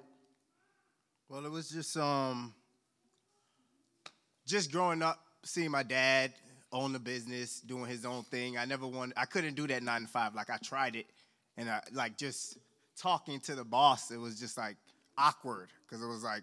Well, 1.28 1.44
it 1.46 1.50
was 1.50 1.68
just 1.68 1.96
um, 1.96 2.54
just 4.46 4.70
growing 4.70 5.02
up, 5.02 5.18
seeing 5.42 5.70
my 5.70 5.82
dad 5.82 6.32
own 6.72 6.92
the 6.92 6.98
business, 6.98 7.60
doing 7.60 7.86
his 7.86 8.04
own 8.04 8.24
thing. 8.24 8.58
I 8.58 8.64
never 8.64 8.86
wanted. 8.86 9.14
I 9.16 9.24
couldn't 9.24 9.54
do 9.54 9.66
that 9.68 9.82
nine 9.82 10.02
to 10.02 10.08
five. 10.08 10.34
Like 10.34 10.50
I 10.50 10.58
tried 10.58 10.96
it, 10.96 11.06
and 11.56 11.70
I 11.70 11.80
like 11.92 12.16
just 12.18 12.58
talking 12.96 13.40
to 13.40 13.54
the 13.54 13.64
boss. 13.64 14.10
It 14.10 14.18
was 14.18 14.38
just 14.38 14.58
like 14.58 14.76
awkward 15.18 15.68
because 15.86 16.02
it 16.02 16.08
was 16.08 16.22
like. 16.22 16.42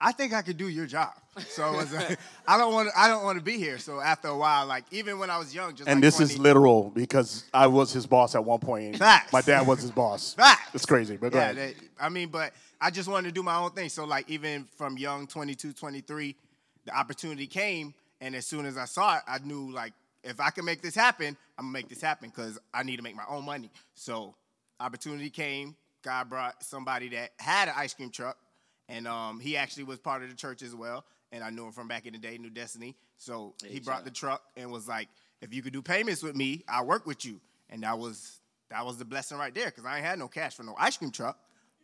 I 0.00 0.12
think 0.12 0.34
I 0.34 0.42
could 0.42 0.58
do 0.58 0.68
your 0.68 0.86
job, 0.86 1.14
so 1.48 1.72
it 1.72 1.76
was. 1.76 1.92
Like, 1.92 2.18
I 2.48 2.58
don't 2.58 2.74
want. 2.74 2.90
I 2.94 3.08
don't 3.08 3.24
want 3.24 3.38
to 3.38 3.44
be 3.44 3.56
here. 3.56 3.78
So 3.78 4.00
after 4.00 4.28
a 4.28 4.36
while, 4.36 4.66
like 4.66 4.84
even 4.90 5.18
when 5.18 5.30
I 5.30 5.38
was 5.38 5.54
young, 5.54 5.74
just 5.74 5.88
And 5.88 5.98
like 5.98 6.02
this 6.02 6.20
is 6.20 6.38
literal 6.38 6.90
because 6.94 7.44
I 7.54 7.66
was 7.66 7.92
his 7.92 8.06
boss 8.06 8.34
at 8.34 8.44
one 8.44 8.60
point. 8.60 8.98
Facts. 8.98 9.32
My 9.32 9.40
dad 9.40 9.66
was 9.66 9.80
his 9.80 9.90
boss. 9.90 10.34
Facts. 10.38 10.70
It's 10.74 10.86
crazy, 10.86 11.16
but 11.16 11.32
yeah, 11.32 11.52
that, 11.52 11.74
I 11.98 12.10
mean, 12.10 12.28
but 12.28 12.52
I 12.80 12.90
just 12.90 13.08
wanted 13.08 13.28
to 13.28 13.34
do 13.34 13.42
my 13.42 13.56
own 13.56 13.70
thing. 13.70 13.88
So 13.88 14.04
like 14.04 14.28
even 14.28 14.66
from 14.76 14.98
young 14.98 15.26
22, 15.26 15.72
23, 15.72 16.36
the 16.84 16.96
opportunity 16.96 17.46
came, 17.46 17.94
and 18.20 18.34
as 18.36 18.46
soon 18.46 18.66
as 18.66 18.76
I 18.76 18.84
saw 18.84 19.16
it, 19.16 19.22
I 19.26 19.38
knew 19.38 19.72
like 19.72 19.94
if 20.24 20.40
I 20.40 20.50
can 20.50 20.66
make 20.66 20.82
this 20.82 20.94
happen, 20.94 21.36
I'm 21.58 21.64
gonna 21.64 21.72
make 21.72 21.88
this 21.88 22.02
happen 22.02 22.28
because 22.28 22.58
I 22.74 22.82
need 22.82 22.96
to 22.96 23.02
make 23.02 23.16
my 23.16 23.24
own 23.28 23.46
money. 23.46 23.70
So 23.94 24.34
opportunity 24.78 25.30
came. 25.30 25.74
God 26.02 26.28
brought 26.28 26.62
somebody 26.62 27.08
that 27.10 27.30
had 27.38 27.68
an 27.68 27.74
ice 27.76 27.94
cream 27.94 28.10
truck, 28.10 28.36
and 28.88 29.06
um, 29.08 29.40
he 29.40 29.56
actually 29.56 29.84
was 29.84 29.98
part 29.98 30.22
of 30.22 30.28
the 30.30 30.36
church 30.36 30.62
as 30.62 30.74
well. 30.74 31.04
And 31.32 31.42
I 31.42 31.50
knew 31.50 31.66
him 31.66 31.72
from 31.72 31.88
back 31.88 32.06
in 32.06 32.12
the 32.12 32.18
day, 32.18 32.38
New 32.38 32.50
Destiny. 32.50 32.94
So 33.18 33.54
he 33.64 33.80
brought 33.80 34.04
the 34.04 34.10
truck 34.10 34.42
and 34.56 34.70
was 34.70 34.86
like, 34.86 35.08
"If 35.40 35.52
you 35.52 35.60
could 35.62 35.72
do 35.72 35.82
payments 35.82 36.22
with 36.22 36.36
me, 36.36 36.64
I'll 36.68 36.86
work 36.86 37.04
with 37.06 37.24
you." 37.24 37.40
And 37.68 37.82
that 37.82 37.98
was 37.98 38.40
that 38.70 38.84
was 38.86 38.96
the 38.96 39.04
blessing 39.04 39.38
right 39.38 39.52
there 39.54 39.66
because 39.66 39.84
I 39.84 39.96
ain't 39.96 40.04
had 40.06 40.18
no 40.18 40.28
cash 40.28 40.54
for 40.54 40.62
no 40.62 40.74
ice 40.78 40.96
cream 40.96 41.10
truck, 41.10 41.38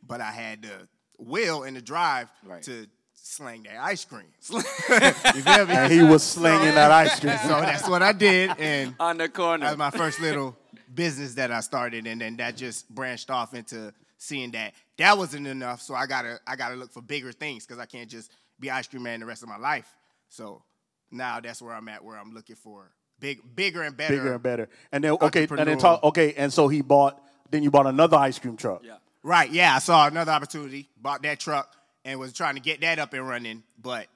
but 0.07 0.21
I 0.21 0.31
had 0.31 0.63
the 0.63 0.89
will 1.19 1.65
and 1.65 1.77
the 1.77 1.83
drive 1.83 2.29
Right. 2.45 2.63
to 2.65 2.87
slang 3.15 3.63
that 3.65 3.79
ice 3.81 4.05
cream. 4.05 4.27
you 4.51 4.61
feel 4.63 5.67
me? 5.67 5.75
and 5.75 5.93
he 5.93 6.03
was 6.03 6.23
slinging 6.23 6.75
that 6.75 6.91
ice 6.91 7.19
cream. 7.21 7.37
So 7.43 7.49
that's 7.61 7.89
what 7.89 8.03
I 8.03 8.13
did, 8.13 8.51
and 8.59 8.95
On 9.01 9.17
the 9.19 9.29
corner. 9.29 9.65
that 9.65 9.71
was 9.73 9.79
my 9.79 9.91
first 9.91 10.21
little 10.21 10.57
business 10.95 11.35
that 11.35 11.51
I 11.51 11.61
started, 11.61 12.07
and 12.07 12.21
then 12.21 12.37
that 12.37 12.57
just 12.57 12.89
branched 12.95 13.31
off 13.31 13.55
into 13.55 13.93
seeing 14.23 14.53
that 14.53 14.75
that 14.99 15.19
wasn't 15.19 15.47
enough. 15.47 15.83
So 15.83 15.95
I 15.95 16.07
gotta 16.07 16.41
I 16.47 16.57
gotta 16.57 16.77
look 16.77 16.93
for 16.93 17.03
bigger 17.03 17.33
things 17.33 17.67
because 17.67 17.81
I 17.81 17.87
can't 17.87 18.09
just 18.09 18.31
be 18.59 18.71
ice 18.71 18.87
cream 18.87 19.03
man 19.03 19.21
the 19.21 19.27
rest 19.27 19.43
of 19.43 19.49
my 19.49 19.59
life. 19.59 19.93
So 20.29 20.63
now 21.11 21.41
that's 21.41 21.61
where 21.61 21.75
I'm 21.75 21.89
at, 21.89 22.05
where 22.05 22.17
I'm 22.17 22.33
looking 22.33 22.57
for 22.57 22.91
big, 23.19 23.41
bigger 23.55 23.83
and 23.83 23.97
better. 23.97 24.17
bigger 24.17 24.35
and 24.35 24.43
better. 24.43 24.69
And 24.93 25.03
then 25.03 25.17
okay, 25.21 25.47
and 25.51 25.69
then 25.69 25.79
talk 25.79 26.03
okay, 26.05 26.35
and 26.35 26.53
so 26.53 26.69
he 26.69 26.83
bought 26.83 27.21
then 27.51 27.63
you 27.63 27.71
bought 27.71 27.87
another 27.87 28.17
ice 28.17 28.39
cream 28.39 28.57
truck. 28.57 28.83
yeah. 28.85 28.97
Right, 29.25 29.51
yeah, 29.51 29.77
I 29.77 29.79
saw 29.79 30.09
another 30.09 30.33
opportunity, 30.33 30.89
bought 31.01 31.23
that 31.23 31.39
truck, 31.39 31.73
and 32.05 32.19
was 32.19 32.33
trying 32.33 32.57
to 32.57 32.61
get 32.61 32.81
that 32.81 32.99
up 32.99 33.13
and 33.13 33.29
running. 33.29 33.63
But 33.81 34.09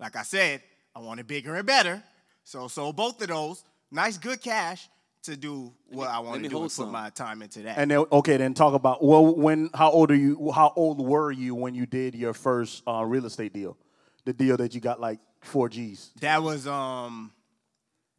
like 0.00 0.16
I 0.16 0.22
said, 0.22 0.60
I 0.94 0.98
wanted 0.98 1.28
bigger 1.28 1.54
and 1.54 1.66
better. 1.66 2.02
So 2.42 2.66
sold 2.66 2.96
both 2.96 3.22
of 3.22 3.28
those. 3.28 3.62
Nice, 3.92 4.18
good 4.18 4.40
cash 4.40 4.88
to 5.24 5.36
do 5.36 5.72
what 5.88 6.08
I 6.08 6.18
want 6.20 6.42
to 6.42 6.48
do 6.48 6.54
hold 6.54 6.64
and 6.64 6.70
put 6.70 6.72
some. 6.72 6.92
my 6.92 7.10
time 7.10 7.42
into 7.42 7.60
that. 7.62 7.78
And 7.78 7.90
then 7.90 8.04
okay, 8.10 8.36
then 8.36 8.54
talk 8.54 8.74
about 8.74 9.04
well 9.04 9.34
when 9.34 9.70
how 9.74 9.90
old 9.90 10.10
are 10.10 10.16
you 10.16 10.50
how 10.52 10.72
old 10.76 11.00
were 11.00 11.30
you 11.30 11.54
when 11.54 11.74
you 11.74 11.86
did 11.86 12.14
your 12.14 12.32
first 12.32 12.82
uh, 12.86 13.04
real 13.04 13.26
estate 13.26 13.52
deal? 13.52 13.76
The 14.24 14.32
deal 14.32 14.56
that 14.58 14.74
you 14.74 14.80
got 14.80 15.00
like 15.00 15.18
four 15.40 15.68
G's. 15.68 16.12
that 16.20 16.42
was 16.42 16.66
um 16.66 17.32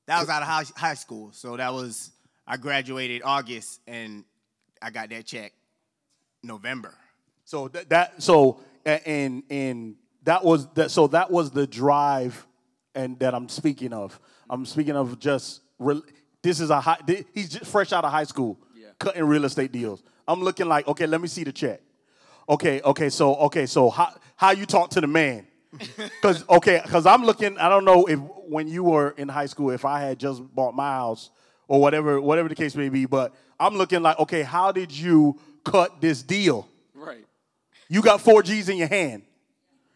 that 0.07 0.19
was 0.19 0.29
out 0.29 0.41
of 0.41 0.47
high, 0.47 0.65
high 0.75 0.93
school. 0.95 1.31
So 1.31 1.57
that 1.57 1.73
was 1.73 2.11
I 2.45 2.57
graduated 2.57 3.21
August 3.23 3.79
and 3.87 4.25
I 4.81 4.89
got 4.89 5.09
that 5.09 5.25
check 5.25 5.53
November. 6.43 6.93
So 7.45 7.67
that, 7.69 7.89
that 7.89 8.23
so 8.23 8.61
and 8.85 9.43
and 9.49 9.95
that 10.23 10.43
was 10.43 10.67
that 10.73 10.91
so 10.91 11.07
that 11.07 11.31
was 11.31 11.51
the 11.51 11.67
drive 11.67 12.45
and 12.95 13.17
that 13.19 13.33
I'm 13.33 13.49
speaking 13.49 13.93
of. 13.93 14.19
I'm 14.49 14.65
speaking 14.65 14.95
of 14.95 15.19
just 15.19 15.61
re, 15.79 16.01
this 16.41 16.59
is 16.59 16.69
a 16.69 16.79
high 16.81 16.99
thi- 17.05 17.25
he's 17.33 17.49
just 17.49 17.65
fresh 17.71 17.91
out 17.91 18.03
of 18.05 18.11
high 18.11 18.23
school 18.23 18.57
cutting 18.99 19.23
real 19.23 19.45
estate 19.45 19.71
deals. 19.71 20.03
I'm 20.27 20.41
looking 20.41 20.67
like, 20.67 20.87
okay, 20.87 21.07
let 21.07 21.21
me 21.21 21.27
see 21.27 21.43
the 21.43 21.51
check. 21.51 21.81
Okay, 22.49 22.81
okay, 22.81 23.09
so 23.09 23.35
okay, 23.35 23.65
so 23.65 23.89
how 23.89 24.13
how 24.35 24.51
you 24.51 24.65
talk 24.65 24.89
to 24.91 25.01
the 25.01 25.07
man? 25.07 25.47
Cuz 26.21 26.43
okay, 26.49 26.81
cuz 26.87 27.05
I'm 27.05 27.23
looking 27.23 27.57
I 27.57 27.69
don't 27.69 27.85
know 27.85 28.05
if 28.05 28.19
when 28.47 28.67
you 28.67 28.83
were 28.83 29.11
in 29.17 29.29
high 29.29 29.45
school 29.45 29.71
if 29.71 29.85
I 29.85 30.01
had 30.01 30.19
just 30.19 30.43
bought 30.53 30.73
my 30.75 30.91
house 30.91 31.29
or 31.67 31.79
whatever 31.79 32.19
whatever 32.19 32.49
the 32.49 32.55
case 32.55 32.75
may 32.75 32.89
be, 32.89 33.05
but 33.05 33.33
I'm 33.59 33.75
looking 33.75 34.01
like, 34.01 34.19
okay, 34.19 34.41
how 34.41 34.71
did 34.71 34.91
you 34.91 35.39
cut 35.63 36.01
this 36.01 36.23
deal? 36.23 36.67
Right. 36.95 37.25
You 37.87 38.01
got 38.01 38.19
four 38.21 38.41
G's 38.43 38.67
in 38.69 38.77
your 38.77 38.87
hand. 38.87 39.23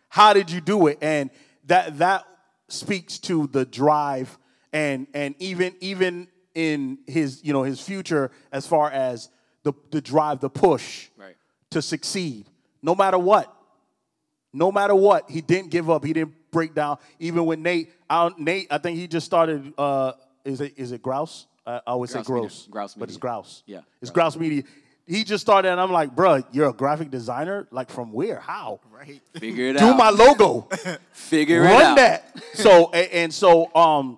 How 0.10 0.32
did 0.34 0.50
you 0.50 0.62
do 0.62 0.88
it? 0.88 0.98
And 1.02 1.30
that 1.66 1.98
that 1.98 2.26
speaks 2.70 3.20
to 3.20 3.48
the 3.48 3.66
drive 3.66 4.38
and 4.72 5.08
and 5.14 5.36
even 5.40 5.76
even 5.82 6.28
in 6.56 6.98
his 7.06 7.44
you 7.44 7.54
know 7.54 7.64
his 7.64 7.80
future 7.82 8.32
as 8.52 8.66
far 8.66 8.90
as 8.90 9.30
the, 9.64 9.74
the 9.92 10.02
drive, 10.02 10.40
the 10.40 10.50
push 10.50 11.10
Right. 11.18 11.36
to 11.72 11.82
succeed, 11.82 12.48
no 12.82 12.96
matter 12.96 13.18
what. 13.20 13.52
No 14.54 14.72
matter 14.72 14.96
what, 14.96 15.30
he 15.30 15.42
didn't 15.42 15.70
give 15.70 15.90
up. 15.90 16.06
He 16.06 16.14
didn't 16.14 16.34
break 16.50 16.74
down. 16.74 16.98
Even 17.20 17.46
with 17.46 17.60
Nate, 17.60 17.92
I, 18.10 18.32
Nate, 18.38 18.68
I 18.72 18.78
think 18.78 18.98
he 18.98 19.06
just 19.08 19.26
started. 19.26 19.74
Uh, 19.78 20.14
is 20.46 20.62
it 20.62 20.74
is 20.78 20.92
it 20.94 21.02
Grouse? 21.02 21.46
I 21.68 21.74
I 21.76 21.82
always 21.88 22.14
Grouse 22.14 22.26
say 22.28 22.34
Media. 22.34 22.42
Gross, 22.48 22.68
Grouse 22.72 22.94
but 22.94 23.10
it's 23.10 23.18
Grouse. 23.18 23.64
Yeah, 23.66 23.82
it's 24.02 24.12
Grouse 24.12 24.38
Media. 24.38 24.64
He 25.08 25.24
just 25.26 25.42
started, 25.42 25.70
and 25.72 25.80
I'm 25.82 25.92
like, 25.92 26.16
bruh, 26.16 26.44
you're 26.52 26.70
a 26.70 26.74
graphic 26.74 27.12
designer. 27.12 27.68
Like 27.70 27.90
from 27.92 28.12
where? 28.14 28.40
How? 28.40 28.80
Right. 28.92 29.22
Figure 29.34 29.66
it 29.68 29.78
Do 29.78 29.86
out. 29.86 29.92
Do 29.92 29.98
my 29.98 30.10
logo. 30.10 30.70
Figure 31.12 31.64
it 31.64 31.68
out. 31.68 31.74
run 31.74 31.84
out. 31.92 31.96
that. 31.98 32.44
So 32.54 32.90
a- 32.94 33.14
and 33.16 33.34
so 33.34 33.76
um, 33.76 34.18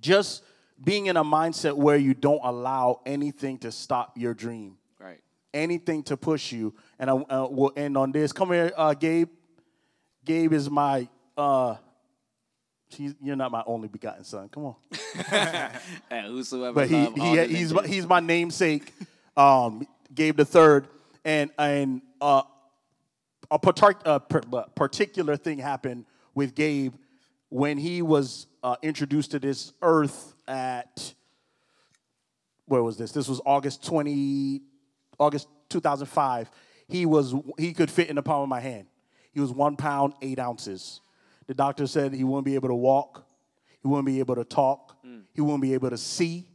just 0.00 0.42
being 0.82 1.06
in 1.06 1.16
a 1.16 1.24
mindset 1.24 1.74
where 1.74 1.96
you 1.96 2.14
don't 2.14 2.40
allow 2.44 3.00
anything 3.06 3.58
to 3.58 3.72
stop 3.72 4.16
your 4.16 4.34
dream, 4.34 4.76
Right. 5.00 5.20
anything 5.52 6.02
to 6.04 6.16
push 6.16 6.52
you. 6.52 6.74
And 6.98 7.10
I 7.10 7.14
uh, 7.14 7.48
will 7.50 7.72
end 7.76 7.96
on 7.96 8.12
this. 8.12 8.32
Come 8.32 8.52
here, 8.52 8.72
uh, 8.76 8.94
Gabe. 8.94 9.28
Gabe 10.24 10.52
is 10.52 10.68
my. 10.70 11.08
Uh, 11.36 11.76
he's, 12.88 13.14
you're 13.22 13.36
not 13.36 13.50
my 13.50 13.62
only 13.66 13.88
begotten 13.88 14.24
son. 14.24 14.48
Come 14.48 14.66
on. 14.66 14.74
And 16.10 16.26
whosoever 16.26 16.74
But 16.74 16.88
he, 16.88 17.06
he 17.06 17.46
he's 17.56 17.72
my, 17.72 17.86
he's 17.86 18.06
my 18.06 18.20
namesake, 18.20 18.92
um, 19.36 19.86
Gabe 20.14 20.36
the 20.36 20.44
third, 20.44 20.88
and 21.24 21.50
and 21.58 22.02
uh, 22.20 22.42
a 23.50 23.58
partic- 23.58 24.28
per- 24.28 24.42
uh, 24.52 24.62
particular 24.74 25.36
thing 25.36 25.58
happened 25.58 26.04
with 26.34 26.54
Gabe 26.54 26.94
when 27.48 27.78
he 27.78 28.02
was 28.02 28.46
uh, 28.62 28.76
introduced 28.82 29.30
to 29.32 29.38
this 29.38 29.72
earth 29.82 30.34
at 30.46 31.14
where 32.66 32.82
was 32.82 32.96
this? 32.98 33.12
This 33.12 33.28
was 33.28 33.40
August 33.46 33.84
twenty, 33.84 34.62
August 35.18 35.48
two 35.68 35.80
thousand 35.80 36.06
five. 36.06 36.50
He 36.86 37.06
was 37.06 37.34
he 37.58 37.72
could 37.72 37.90
fit 37.90 38.08
in 38.08 38.16
the 38.16 38.22
palm 38.22 38.42
of 38.42 38.48
my 38.48 38.60
hand. 38.60 38.86
He 39.32 39.40
was 39.40 39.52
one 39.52 39.76
pound 39.76 40.14
eight 40.22 40.38
ounces. 40.38 41.00
The 41.46 41.54
doctor 41.54 41.86
said 41.86 42.12
he 42.12 42.24
wouldn't 42.24 42.44
be 42.44 42.54
able 42.56 42.68
to 42.68 42.74
walk. 42.74 43.24
He 43.80 43.88
wouldn't 43.88 44.06
be 44.06 44.18
able 44.18 44.34
to 44.34 44.44
talk. 44.44 44.96
He 45.34 45.40
wouldn't 45.40 45.62
be 45.62 45.74
able 45.74 45.90
to 45.90 45.98
see. 45.98 46.46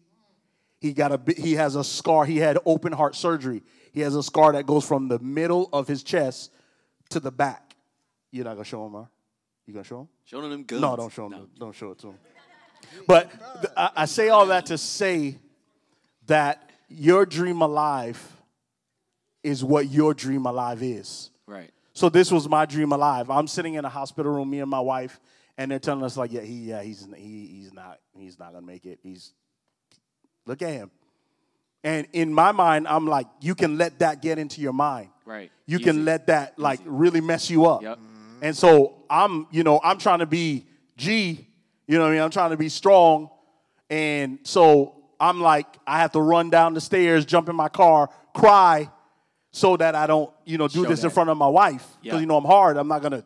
He 0.80 0.94
got 0.94 1.12
a 1.12 1.34
he 1.36 1.54
has 1.54 1.76
a 1.76 1.84
scar. 1.84 2.26
He 2.26 2.38
had 2.38 2.60
open 2.66 2.92
heart 2.94 3.16
surgery. 3.16 3.64
He 3.92 4.02
has 4.02 4.16
a 4.16 4.24
scar 4.24 4.52
that 4.54 4.66
goes 4.66 4.86
from 4.86 5.08
the 5.08 5.20
middle 5.20 5.70
of 5.72 5.88
his 5.88 6.04
chest 6.04 6.52
to 7.10 7.20
the 7.20 7.32
back. 7.32 7.76
You're 8.32 8.46
not 8.46 8.54
gonna 8.54 8.66
show 8.66 8.86
him, 8.86 8.94
huh? 8.94 9.06
You 9.66 9.74
gonna 9.74 9.84
show 9.84 10.02
him? 10.02 10.08
Showing 10.26 10.50
them 10.50 10.64
guns. 10.64 10.82
No, 10.82 10.96
don't 10.96 11.12
show 11.12 11.30
him. 11.30 11.48
Don't 11.58 11.76
show 11.76 11.92
it 11.92 12.00
to 12.00 12.08
him. 12.08 12.18
But 13.08 13.32
th- 13.62 13.74
I, 13.78 13.90
I 13.98 14.06
say 14.06 14.30
all 14.30 14.46
that 14.48 14.66
to 14.68 14.78
say 14.78 15.38
that 16.28 16.70
your 16.90 17.26
dream 17.26 17.62
alive 17.62 18.22
is 19.42 19.64
what 19.64 19.90
your 19.90 20.14
dream 20.14 20.46
alive 20.46 20.84
is. 20.84 21.30
Right. 21.48 21.72
So 21.94 22.10
this 22.10 22.32
was 22.32 22.50
my 22.50 22.66
dream 22.66 22.92
alive. 22.92 23.30
I'm 23.30 23.48
sitting 23.48 23.76
in 23.76 23.86
a 23.86 23.90
hospital 23.90 24.32
room, 24.34 24.50
me 24.50 24.60
and 24.60 24.70
my 24.70 24.80
wife, 24.80 25.20
and 25.58 25.72
they're 25.72 25.80
telling 25.80 26.04
us 26.04 26.18
like, 26.18 26.32
yeah, 26.32 26.42
he, 26.42 26.54
yeah, 26.54 26.82
he's 26.82 27.08
he, 27.16 27.48
he's 27.48 27.74
not, 27.74 28.00
he's 28.18 28.40
not 28.40 28.54
gonna 28.54 28.66
make 28.66 28.86
it. 28.86 29.00
He's 29.04 29.34
look 30.46 30.62
at 30.62 30.72
him. 30.72 30.92
And 31.84 32.08
in 32.14 32.34
my 32.34 32.52
mind, 32.54 32.88
I'm 32.88 33.08
like, 33.08 33.28
you 33.42 33.56
can 33.56 33.78
let 33.78 34.00
that 34.00 34.22
get 34.22 34.40
into 34.40 34.62
your 34.62 34.74
mind. 34.74 35.10
Right. 35.26 35.52
You 35.66 35.78
Easy. 35.78 35.84
can 35.84 36.06
let 36.06 36.28
that 36.28 36.58
like 36.58 36.80
really 36.86 37.22
mess 37.22 37.50
you 37.50 37.66
up. 37.66 37.82
Yep. 37.82 38.00
And 38.44 38.56
so 38.56 38.96
I'm, 39.10 39.48
you 39.52 39.64
know, 39.64 39.80
I'm 39.82 39.98
trying 39.98 40.20
to 40.20 40.26
be 40.26 40.66
G, 40.98 41.48
you 41.88 41.96
know 41.98 42.02
what 42.04 42.10
I 42.10 42.14
mean? 42.14 42.22
I'm 42.22 42.30
trying 42.30 42.52
to 42.52 42.58
be 42.58 42.68
strong. 42.68 43.30
And 43.90 44.40
so 44.44 44.96
I'm 45.18 45.40
like, 45.40 45.66
I 45.88 46.00
have 46.00 46.12
to 46.12 46.20
run 46.20 46.50
down 46.50 46.74
the 46.74 46.82
stairs, 46.82 47.26
jump 47.26 47.48
in 47.48 47.56
my 47.56 47.70
car, 47.70 48.10
cry, 48.36 48.92
so 49.52 49.78
that 49.78 49.96
I 49.96 50.08
don't, 50.08 50.30
you 50.44 50.58
know, 50.58 50.68
do 50.68 50.84
Show 50.84 50.90
this 50.90 51.06
in 51.06 51.10
front 51.10 51.30
of 51.30 51.38
my 51.38 51.48
wife. 51.48 51.88
Because 52.02 52.18
Yeah. 52.18 52.20
you 52.20 52.26
know 52.26 52.36
I'm 52.36 52.44
hard. 52.44 52.76
I'm 52.76 52.88
not 52.90 53.02
gonna 53.02 53.24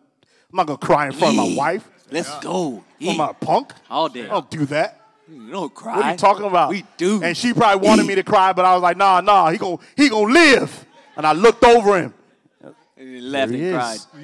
I'm 0.52 0.56
not 0.56 0.68
gonna 0.68 0.78
cry 0.78 1.08
in 1.08 1.14
front 1.14 1.38
of 1.38 1.48
my 1.50 1.56
wife. 1.56 1.90
Let's 2.12 2.40
go. 2.40 2.84
I'm 3.02 3.18
not 3.18 3.32
a 3.42 3.46
punk. 3.46 3.74
All 3.90 4.10
day. 4.10 4.26
I 4.26 4.28
don't 4.28 4.50
do 4.52 4.66
that. 4.68 5.02
You 5.30 5.52
don't 5.52 5.74
cry. 5.74 5.96
What 5.96 6.06
are 6.06 6.12
you 6.12 6.18
talking 6.18 6.46
about? 6.46 6.70
We 6.70 6.86
do. 6.96 7.24
And 7.24 7.36
she 7.36 7.54
probably 7.54 7.86
wanted 7.88 8.06
me 8.06 8.16
to 8.16 8.24
cry, 8.24 8.54
but 8.54 8.66
I 8.66 8.74
was 8.76 8.84
like, 8.84 8.98
nah, 8.98 9.20
nah, 9.22 9.50
he 9.50 9.58
gon' 9.58 9.80
he 9.96 10.10
gonna 10.10 10.32
live. 10.32 10.86
And 11.18 11.26
I 11.26 11.32
looked 11.34 11.64
over 11.64 12.00
him. 12.00 12.14
And 13.00 13.08
he 13.08 13.22
left 13.22 13.52
There 13.52 13.60
he 13.60 13.70
and 13.70 13.78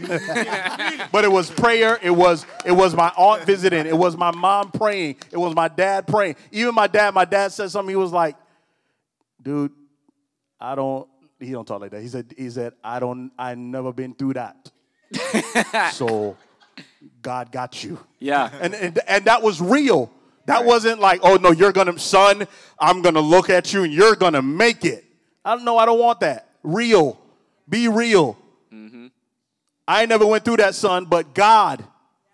cried. 0.10 1.10
But 1.12 1.26
it 1.26 1.32
was 1.32 1.52
prayer. 1.52 2.00
It 2.02 2.10
was 2.10 2.46
it 2.66 2.72
was 2.72 2.96
my 2.96 3.10
aunt 3.16 3.44
visiting. 3.44 3.86
It 3.86 3.98
was 3.98 4.18
my 4.18 4.32
mom 4.32 4.72
praying. 4.72 5.18
It 5.32 5.38
was 5.38 5.54
my 5.56 5.68
dad 5.68 6.08
praying. 6.08 6.38
Even 6.52 6.74
my 6.74 6.88
dad. 6.88 7.14
My 7.14 7.26
dad 7.26 7.52
said 7.52 7.70
something. 7.70 7.92
He 7.92 7.96
was 7.96 8.12
like, 8.12 8.36
"Dude, 9.42 9.72
I 10.60 10.76
don't." 10.76 11.08
He 11.40 11.52
don't 11.52 11.68
talk 11.68 11.82
like 11.82 11.92
that. 11.92 12.02
He 12.02 12.08
said, 12.08 12.34
"He 12.36 12.50
said 12.50 12.74
I 12.84 13.00
don't. 13.00 13.32
I 13.38 13.54
never 13.54 13.94
been 13.94 14.16
through 14.16 14.34
that. 14.34 14.72
so 15.94 16.36
God 17.22 17.52
got 17.52 17.84
you." 17.84 18.00
Yeah. 18.20 18.50
And, 18.60 18.74
and 18.74 19.00
and 19.08 19.26
that 19.26 19.44
was 19.44 19.62
real. 19.62 20.12
That 20.48 20.66
wasn't 20.66 21.00
like, 21.00 21.20
"Oh 21.22 21.36
no, 21.36 21.52
you're 21.52 21.74
gonna, 21.74 22.00
son. 22.00 22.48
I'm 22.80 23.04
gonna 23.04 23.22
look 23.22 23.52
at 23.52 23.72
you 23.72 23.84
and 23.84 23.94
you're 23.94 24.16
gonna 24.16 24.42
make 24.42 24.84
it." 24.84 25.06
I 25.46 25.56
don't 25.56 25.66
know. 25.66 25.78
I 25.78 25.86
don't 25.86 26.00
want 26.00 26.22
that. 26.22 26.50
Real. 26.64 27.20
Be 27.70 27.88
real. 27.88 28.38
I 29.88 30.06
never 30.06 30.26
went 30.26 30.46
through 30.46 30.58
that, 30.58 30.76
son, 30.76 31.06
but 31.06 31.34
God 31.36 31.84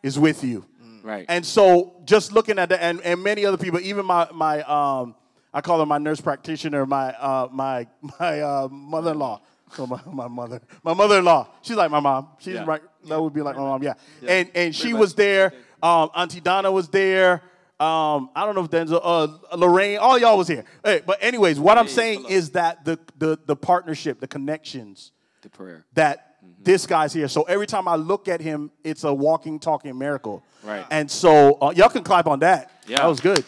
is 0.03 0.17
with 0.19 0.43
you. 0.43 0.65
Right. 1.03 1.25
And 1.29 1.45
so 1.45 2.01
just 2.05 2.31
looking 2.31 2.59
at 2.59 2.69
that, 2.69 2.81
and, 2.81 3.01
and 3.01 3.23
many 3.23 3.45
other 3.45 3.57
people, 3.57 3.79
even 3.79 4.05
my 4.05 4.27
my 4.33 4.61
um, 4.63 5.15
I 5.53 5.61
call 5.61 5.79
her 5.79 5.85
my 5.85 5.97
nurse 5.97 6.21
practitioner, 6.21 6.85
my 6.85 7.13
uh, 7.13 7.47
my 7.51 7.87
my 8.19 8.41
uh, 8.41 8.67
mother-in-law. 8.69 9.41
So 9.73 9.85
my, 9.85 10.01
my 10.11 10.27
mother, 10.27 10.61
my 10.83 10.93
mother-in-law, 10.95 11.47
she's 11.61 11.75
like 11.75 11.91
my 11.91 11.99
mom. 11.99 12.29
She's 12.39 12.55
Yeah. 12.55 12.65
right. 12.65 12.81
That 13.07 13.21
would 13.21 13.33
be 13.33 13.41
like 13.41 13.55
my 13.55 13.61
mom. 13.61 13.83
Yeah. 13.83 13.93
And 14.27 14.49
and 14.55 14.75
she 14.75 14.93
was 14.93 15.13
there. 15.13 15.53
Um, 15.81 16.09
Auntie 16.15 16.41
Donna 16.41 16.71
was 16.71 16.89
there. 16.89 17.41
Um, 17.79 18.29
I 18.35 18.45
don't 18.45 18.55
know 18.55 18.63
if 18.65 18.69
Denzel, 18.71 18.99
uh, 19.01 19.55
Lorraine, 19.55 19.99
all 19.99 20.17
y'all 20.19 20.37
was 20.37 20.49
here. 20.49 20.65
Hey, 20.83 21.01
but 21.05 21.17
anyways, 21.21 21.59
what 21.61 21.77
I'm 21.77 21.87
saying 21.87 22.23
hello. 22.23 22.35
is 22.35 22.49
that 22.51 22.83
the 22.83 22.99
the 23.17 23.39
the 23.45 23.55
partnership, 23.55 24.19
the 24.19 24.27
connections, 24.27 25.11
the 25.43 25.49
prayer. 25.49 25.85
that 25.93 26.28
this 26.61 26.85
guy's 26.85 27.13
here. 27.13 27.27
So 27.27 27.43
every 27.43 27.67
time 27.67 27.87
I 27.87 27.95
look 27.95 28.27
at 28.27 28.41
him, 28.41 28.71
it's 28.83 29.03
a 29.03 29.13
walking, 29.13 29.59
talking 29.59 29.97
miracle. 29.97 30.43
Right. 30.63 30.85
And 30.91 31.09
so 31.09 31.57
uh, 31.61 31.73
y'all 31.75 31.89
can 31.89 32.03
clap 32.03 32.27
on 32.27 32.39
that. 32.39 32.71
Yeah. 32.87 32.97
That 32.97 33.07
was 33.07 33.19
good. 33.19 33.43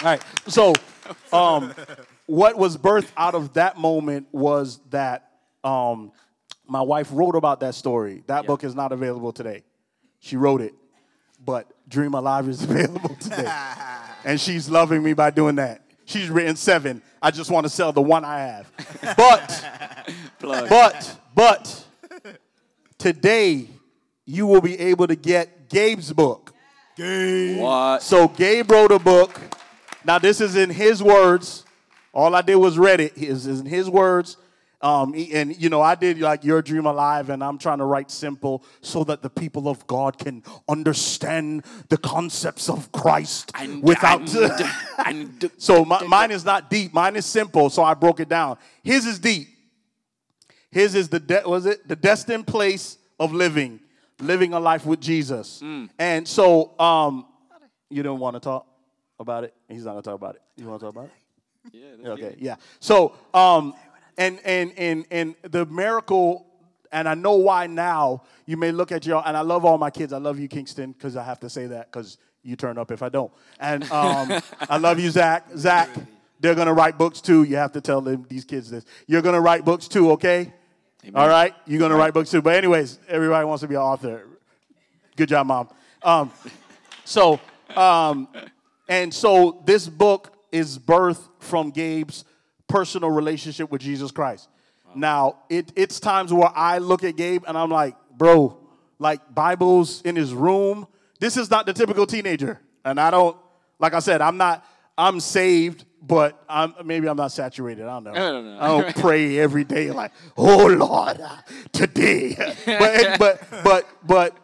All 0.00 0.04
right. 0.04 0.22
So 0.46 0.72
um, 1.32 1.74
what 2.26 2.56
was 2.56 2.76
birthed 2.76 3.10
out 3.16 3.34
of 3.34 3.54
that 3.54 3.78
moment 3.78 4.28
was 4.32 4.80
that 4.90 5.30
um, 5.64 6.12
my 6.66 6.82
wife 6.82 7.08
wrote 7.12 7.34
about 7.34 7.60
that 7.60 7.74
story. 7.74 8.22
That 8.26 8.42
Yeah. 8.42 8.46
book 8.46 8.64
is 8.64 8.74
not 8.74 8.92
available 8.92 9.32
today. 9.32 9.64
She 10.20 10.36
wrote 10.36 10.60
it, 10.60 10.74
but 11.44 11.70
Dream 11.88 12.14
Alive 12.14 12.48
is 12.48 12.62
available 12.68 13.14
today. 13.16 13.52
and 14.24 14.40
she's 14.40 14.68
loving 14.68 15.02
me 15.02 15.12
by 15.14 15.30
doing 15.30 15.56
that. 15.56 15.82
She's 16.04 16.30
written 16.30 16.54
seven. 16.56 17.02
I 17.20 17.32
just 17.32 17.50
want 17.50 17.64
to 17.64 17.70
sell 17.70 17.92
the 17.92 18.02
one 18.02 18.24
I 18.24 18.38
have. 18.38 18.70
But 19.16 19.64
but, 20.40 21.18
but, 21.34 21.85
today 22.98 23.68
you 24.24 24.46
will 24.46 24.60
be 24.60 24.78
able 24.78 25.06
to 25.06 25.16
get 25.16 25.68
Gabe's 25.68 26.12
book. 26.12 26.52
what? 26.96 28.02
So 28.02 28.28
Gabe 28.28 28.70
wrote 28.70 28.92
a 28.92 28.98
book. 28.98 29.38
Now 30.04 30.18
this 30.18 30.40
is 30.40 30.56
in 30.56 30.70
his 30.70 31.02
words. 31.02 31.64
All 32.12 32.34
I 32.34 32.42
did 32.42 32.56
was 32.56 32.78
read 32.78 33.00
it. 33.00 33.16
Is 33.16 33.46
in 33.46 33.66
his 33.66 33.90
words. 33.90 34.36
Um, 34.82 35.14
and 35.32 35.56
you 35.60 35.68
know, 35.70 35.80
I 35.80 35.94
did 35.94 36.20
like 36.20 36.44
your 36.44 36.60
dream 36.62 36.86
alive, 36.86 37.30
and 37.30 37.42
I'm 37.42 37.56
trying 37.58 37.78
to 37.78 37.84
write 37.84 38.10
simple 38.10 38.62
so 38.82 39.04
that 39.04 39.22
the 39.22 39.30
people 39.30 39.68
of 39.68 39.86
God 39.86 40.18
can 40.18 40.42
understand 40.68 41.64
the 41.88 41.96
concepts 41.96 42.68
of 42.68 42.92
Christ 42.92 43.50
And- 43.54 43.82
without. 43.82 44.32
and- 45.06 45.42
and- 45.42 45.50
So 45.58 45.84
my, 45.84 46.02
mine 46.04 46.30
is 46.30 46.44
not 46.44 46.70
deep. 46.70 46.92
Mine 46.92 47.16
is 47.16 47.26
simple. 47.26 47.70
So 47.70 47.82
I 47.82 47.94
broke 47.94 48.20
it 48.20 48.28
down. 48.28 48.58
His 48.82 49.06
is 49.06 49.18
deep. 49.18 49.48
His 50.70 50.94
is 50.94 51.08
the 51.08 51.20
de- 51.20 51.42
was 51.46 51.66
it 51.66 51.86
the 51.88 51.96
destined 51.96 52.46
place 52.46 52.98
of 53.18 53.32
living, 53.32 53.80
living 54.20 54.52
a 54.52 54.60
life 54.60 54.84
with 54.84 55.00
Jesus. 55.00 55.62
And 55.98 56.26
so, 56.28 56.78
um, 56.78 57.26
you 57.88 58.02
don't 58.02 58.18
want 58.20 58.34
to 58.34 58.40
talk 58.40 58.66
about 59.18 59.44
it. 59.44 59.54
He's 59.68 59.84
not 59.84 59.92
gonna 59.92 60.02
talk 60.02 60.14
about 60.16 60.34
it. 60.34 60.42
You 60.56 60.66
want 60.68 60.80
to 60.80 60.86
talk 60.86 60.94
about 60.94 61.06
it? 61.06 61.12
Yeah, 62.02 62.10
Okay, 62.10 62.22
it. 62.22 62.38
yeah. 62.40 62.56
So, 62.80 63.14
um, 63.32 63.74
and 64.18 64.40
and 64.44 64.72
and 64.76 65.04
and 65.10 65.34
the 65.42 65.66
miracle, 65.66 66.46
and 66.92 67.08
I 67.08 67.14
know 67.14 67.34
why 67.34 67.66
now. 67.66 68.22
You 68.48 68.56
may 68.56 68.70
look 68.72 68.92
at 68.92 69.04
your, 69.06 69.26
and 69.26 69.36
I 69.36 69.40
love 69.40 69.64
all 69.64 69.76
my 69.78 69.90
kids. 69.90 70.12
I 70.12 70.18
love 70.18 70.38
you, 70.38 70.46
Kingston, 70.48 70.92
because 70.92 71.16
I 71.16 71.24
have 71.24 71.40
to 71.40 71.50
say 71.50 71.66
that 71.66 71.90
because 71.90 72.18
you 72.42 72.54
turn 72.56 72.78
up 72.78 72.92
if 72.92 73.02
I 73.02 73.08
don't. 73.08 73.32
And 73.58 73.90
um, 73.90 74.40
I 74.68 74.76
love 74.78 75.00
you, 75.00 75.10
Zach. 75.10 75.46
Zach, 75.56 75.88
they're 76.40 76.54
gonna 76.54 76.74
write 76.74 76.98
books 76.98 77.20
too. 77.20 77.42
You 77.44 77.56
have 77.56 77.72
to 77.72 77.80
tell 77.80 78.00
them 78.00 78.26
these 78.28 78.44
kids 78.44 78.70
this. 78.70 78.84
You're 79.06 79.22
gonna 79.22 79.40
write 79.40 79.64
books 79.64 79.88
too, 79.88 80.12
okay? 80.12 80.52
All 81.14 81.28
right, 81.28 81.54
you're 81.66 81.78
gonna 81.78 81.96
write 81.96 82.14
books 82.14 82.30
too. 82.30 82.42
But 82.42 82.54
anyways, 82.54 82.98
everybody 83.08 83.46
wants 83.46 83.62
to 83.62 83.68
be 83.68 83.74
an 83.74 83.80
author. 83.80 84.26
Good 85.16 85.28
job, 85.28 85.46
mom. 85.46 85.68
Um, 86.02 86.30
so, 87.04 87.40
um, 87.74 88.28
and 88.88 89.12
so 89.12 89.62
this 89.64 89.88
book 89.88 90.32
is 90.52 90.78
birthed 90.78 91.28
from 91.38 91.70
Gabe's 91.70 92.24
personal 92.68 93.10
relationship 93.10 93.70
with 93.70 93.80
Jesus 93.80 94.10
Christ. 94.10 94.48
Now, 94.94 95.38
it, 95.48 95.72
it's 95.76 96.00
times 96.00 96.32
where 96.32 96.50
I 96.54 96.78
look 96.78 97.04
at 97.04 97.16
Gabe 97.16 97.44
and 97.46 97.56
I'm 97.56 97.70
like, 97.70 97.96
bro, 98.16 98.58
like 98.98 99.34
Bibles 99.34 100.02
in 100.02 100.16
his 100.16 100.32
room. 100.32 100.86
This 101.20 101.36
is 101.36 101.50
not 101.50 101.66
the 101.66 101.72
typical 101.72 102.06
teenager. 102.06 102.60
And 102.84 103.00
I 103.00 103.10
don't, 103.10 103.36
like 103.78 103.94
I 103.94 103.98
said, 103.98 104.20
I'm 104.20 104.36
not, 104.36 104.64
I'm 104.96 105.20
saved, 105.20 105.84
but 106.02 106.42
I'm, 106.48 106.74
maybe 106.84 107.08
I'm 107.08 107.16
not 107.16 107.32
saturated. 107.32 107.84
I 107.84 108.00
don't 108.00 108.04
know. 108.04 108.10
I 108.12 108.14
don't 108.32 108.44
know. 108.44 108.58
I 108.60 108.66
don't 108.68 108.96
pray 109.02 109.38
every 109.38 109.64
day 109.64 109.90
like, 109.90 110.12
oh 110.36 110.66
Lord, 110.66 111.20
uh, 111.20 111.36
today. 111.72 112.34
but, 112.66 113.18
but, 113.18 113.42
but, 113.64 113.88
but 114.06 114.36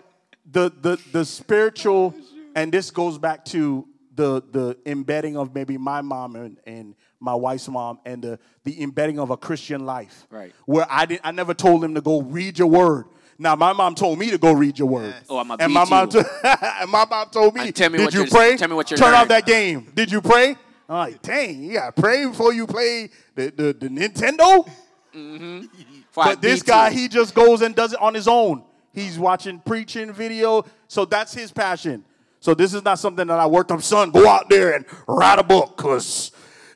the, 0.50 0.72
the, 0.80 0.98
the 1.12 1.24
spiritual, 1.24 2.14
and 2.54 2.72
this 2.72 2.90
goes 2.90 3.18
back 3.18 3.44
to 3.46 3.86
the, 4.14 4.42
the 4.50 4.76
embedding 4.86 5.36
of 5.36 5.54
maybe 5.54 5.78
my 5.78 6.00
mom 6.02 6.36
and, 6.36 6.58
and 6.66 6.94
my 7.20 7.34
wife's 7.34 7.68
mom 7.68 7.98
and 8.04 8.22
the, 8.22 8.38
the 8.64 8.82
embedding 8.82 9.18
of 9.18 9.30
a 9.30 9.36
Christian 9.36 9.86
life. 9.86 10.26
Right. 10.30 10.52
Where 10.66 10.86
I, 10.90 11.06
didn't, 11.06 11.22
I 11.24 11.30
never 11.30 11.54
told 11.54 11.82
them 11.82 11.94
to 11.94 12.00
go 12.00 12.20
read 12.20 12.58
your 12.58 12.68
word. 12.68 13.06
Now, 13.38 13.56
my 13.56 13.72
mom 13.72 13.94
told 13.94 14.18
me 14.18 14.30
to 14.30 14.38
go 14.38 14.52
read 14.52 14.78
your 14.78 14.88
word. 14.88 15.14
Oh, 15.28 15.38
I'ma 15.38 15.56
and 15.58 15.70
beat 15.70 15.74
my 15.74 15.84
mom, 15.84 16.10
you. 16.12 16.22
t- 16.22 16.28
and 16.80 16.90
my 16.90 17.04
mom 17.08 17.28
told 17.30 17.54
me, 17.54 17.62
And 17.62 17.74
tell 17.74 17.90
me 17.90 17.98
did 17.98 18.04
what 18.04 18.14
you 18.14 18.20
you're- 18.20 18.30
pray? 18.30 18.56
tell 18.56 18.68
me 18.68 18.74
what 18.74 18.90
you're 18.90 18.98
Turn 18.98 19.14
off 19.14 19.28
that 19.28 19.46
game. 19.46 19.90
Did 19.94 20.12
you 20.12 20.20
pray? 20.20 20.56
I'm 20.92 20.98
like, 20.98 21.22
dang, 21.22 21.62
you 21.62 21.72
got 21.74 21.96
to 21.96 22.02
pray 22.02 22.26
before 22.26 22.52
you 22.52 22.66
play 22.66 23.08
the, 23.34 23.50
the, 23.50 23.72
the 23.72 23.88
Nintendo? 23.88 24.68
I 25.14 25.68
But 26.14 26.42
this 26.42 26.62
guy, 26.62 26.90
he 26.90 27.08
just 27.08 27.34
goes 27.34 27.62
and 27.62 27.74
does 27.74 27.94
it 27.94 28.00
on 28.00 28.12
his 28.12 28.28
own. 28.28 28.62
He's 28.92 29.18
watching 29.18 29.60
preaching 29.60 30.12
video, 30.12 30.66
so 30.88 31.06
that's 31.06 31.32
his 31.32 31.50
passion. 31.50 32.04
So 32.40 32.52
this 32.52 32.74
is 32.74 32.84
not 32.84 32.98
something 32.98 33.26
that 33.26 33.38
I 33.38 33.46
worked 33.46 33.70
on. 33.70 33.80
Son, 33.80 34.10
go 34.10 34.28
out 34.28 34.50
there 34.50 34.74
and 34.74 34.84
write 35.08 35.38
a 35.38 35.42
book, 35.42 35.76
cause 35.78 36.30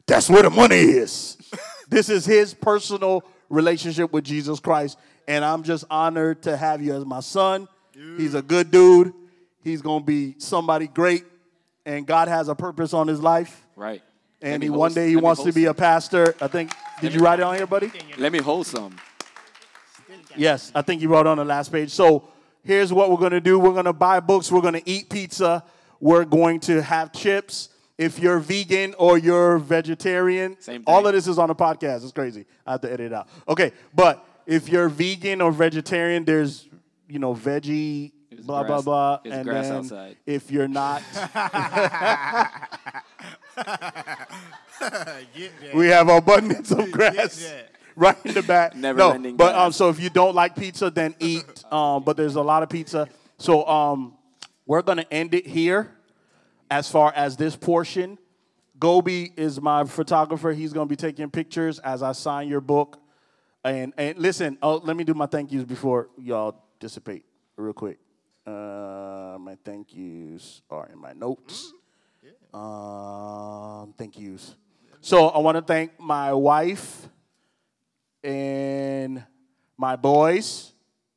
that's 0.06 0.30
where 0.30 0.42
the 0.42 0.50
money 0.50 0.76
is. 0.76 1.36
this 1.88 2.08
is 2.08 2.24
his 2.24 2.54
personal 2.54 3.22
relationship 3.50 4.12
with 4.12 4.24
Jesus 4.24 4.60
Christ, 4.60 4.96
and 5.28 5.44
I'm 5.44 5.62
just 5.62 5.84
honored 5.90 6.42
to 6.44 6.56
have 6.56 6.80
you 6.80 6.94
as 6.94 7.04
my 7.04 7.20
son. 7.20 7.68
He's 8.16 8.34
a 8.34 8.42
good 8.42 8.70
dude. 8.70 9.12
He's 9.62 9.82
gonna 9.82 10.04
be 10.04 10.36
somebody 10.38 10.86
great, 10.86 11.24
and 11.86 12.06
God 12.06 12.28
has 12.28 12.48
a 12.48 12.54
purpose 12.54 12.92
on 12.92 13.08
his 13.08 13.20
life. 13.20 13.64
right. 13.76 14.02
And 14.42 14.62
he, 14.62 14.68
one 14.68 14.92
day 14.92 15.08
he 15.08 15.16
wants 15.16 15.42
to 15.44 15.52
be 15.52 15.62
some. 15.62 15.70
a 15.70 15.74
pastor. 15.74 16.34
I 16.42 16.46
think. 16.48 16.70
Did 17.00 17.14
you 17.14 17.20
write 17.20 17.40
it 17.40 17.42
on 17.42 17.56
here, 17.56 17.66
buddy? 17.66 17.90
Let 18.18 18.30
me 18.32 18.38
hold 18.38 18.66
some. 18.66 18.96
Yes, 20.36 20.70
I 20.74 20.82
think 20.82 21.00
you 21.00 21.08
wrote 21.08 21.26
on 21.26 21.38
the 21.38 21.44
last 21.44 21.72
page. 21.72 21.90
So 21.90 22.28
here's 22.62 22.92
what 22.92 23.10
we're 23.10 23.16
gonna 23.16 23.40
do. 23.40 23.58
We're 23.58 23.72
gonna 23.72 23.94
buy 23.94 24.20
books. 24.20 24.52
We're 24.52 24.60
gonna 24.60 24.82
eat 24.84 25.08
pizza. 25.08 25.64
We're 26.00 26.26
going 26.26 26.60
to 26.60 26.82
have 26.82 27.12
chips. 27.12 27.70
If 27.96 28.18
you're 28.18 28.38
vegan 28.38 28.94
or 28.98 29.16
you're 29.16 29.56
vegetarian, 29.56 30.60
Same 30.60 30.84
thing. 30.84 30.84
all 30.86 31.06
of 31.06 31.14
this 31.14 31.26
is 31.26 31.38
on 31.38 31.48
the 31.48 31.54
podcast. 31.54 32.02
It's 32.02 32.12
crazy. 32.12 32.44
I 32.66 32.72
have 32.72 32.82
to 32.82 32.92
edit 32.92 33.06
it 33.06 33.12
out. 33.14 33.28
Okay, 33.48 33.72
but 33.94 34.22
if 34.44 34.68
you're 34.68 34.90
vegan 34.90 35.40
or 35.40 35.50
vegetarian, 35.50 36.26
there's 36.26 36.68
you 37.08 37.18
know 37.18 37.34
veggie. 37.34 38.12
There's 38.46 38.48
Blah 38.58 38.62
grass- 38.64 38.84
blah 38.84 39.16
blah, 39.16 39.20
there's 39.24 39.34
and 39.34 39.48
grass 39.48 39.68
then 39.68 39.76
outside. 39.76 40.16
if 40.24 40.50
you're 40.50 40.68
not, 40.68 41.02
we 45.74 45.86
have 45.88 46.08
abundance 46.08 46.70
of 46.70 46.90
grass 46.92 47.52
right 47.96 48.16
in 48.24 48.34
the 48.34 48.42
back. 48.42 48.74
Never 48.76 48.98
no, 48.98 49.10
ending 49.12 49.36
but 49.36 49.54
um, 49.54 49.72
so 49.72 49.88
if 49.88 50.00
you 50.00 50.10
don't 50.10 50.34
like 50.34 50.54
pizza, 50.56 50.90
then 50.90 51.14
eat. 51.20 51.44
Um, 51.72 52.02
but 52.04 52.16
there's 52.16 52.36
a 52.36 52.42
lot 52.42 52.62
of 52.62 52.68
pizza. 52.68 53.08
So 53.38 53.66
um, 53.66 54.14
we're 54.66 54.82
gonna 54.82 55.06
end 55.10 55.34
it 55.34 55.46
here. 55.46 55.92
As 56.70 56.90
far 56.90 57.12
as 57.14 57.36
this 57.36 57.54
portion, 57.56 58.18
Gobi 58.78 59.32
is 59.36 59.60
my 59.60 59.84
photographer. 59.84 60.52
He's 60.52 60.72
gonna 60.72 60.86
be 60.86 60.96
taking 60.96 61.30
pictures 61.30 61.78
as 61.80 62.02
I 62.02 62.12
sign 62.12 62.48
your 62.48 62.60
book. 62.60 63.00
And 63.64 63.92
and 63.96 64.18
listen, 64.18 64.58
oh, 64.62 64.76
let 64.76 64.96
me 64.96 65.04
do 65.04 65.14
my 65.14 65.26
thank 65.26 65.50
yous 65.52 65.64
before 65.64 66.08
y'all 66.18 66.62
dissipate 66.78 67.24
real 67.56 67.72
quick. 67.72 67.98
Uh, 68.46 69.36
my 69.40 69.56
thank 69.64 69.94
yous 69.94 70.62
are 70.70 70.88
in 70.92 70.98
my 70.98 71.12
notes. 71.12 71.72
Um, 72.54 73.92
thank 73.98 74.18
yous. 74.18 74.54
So 75.00 75.28
I 75.28 75.38
want 75.38 75.56
to 75.56 75.62
thank 75.62 75.98
my 75.98 76.32
wife 76.32 77.08
and 78.22 79.24
my 79.76 79.96
boys. 79.96 80.72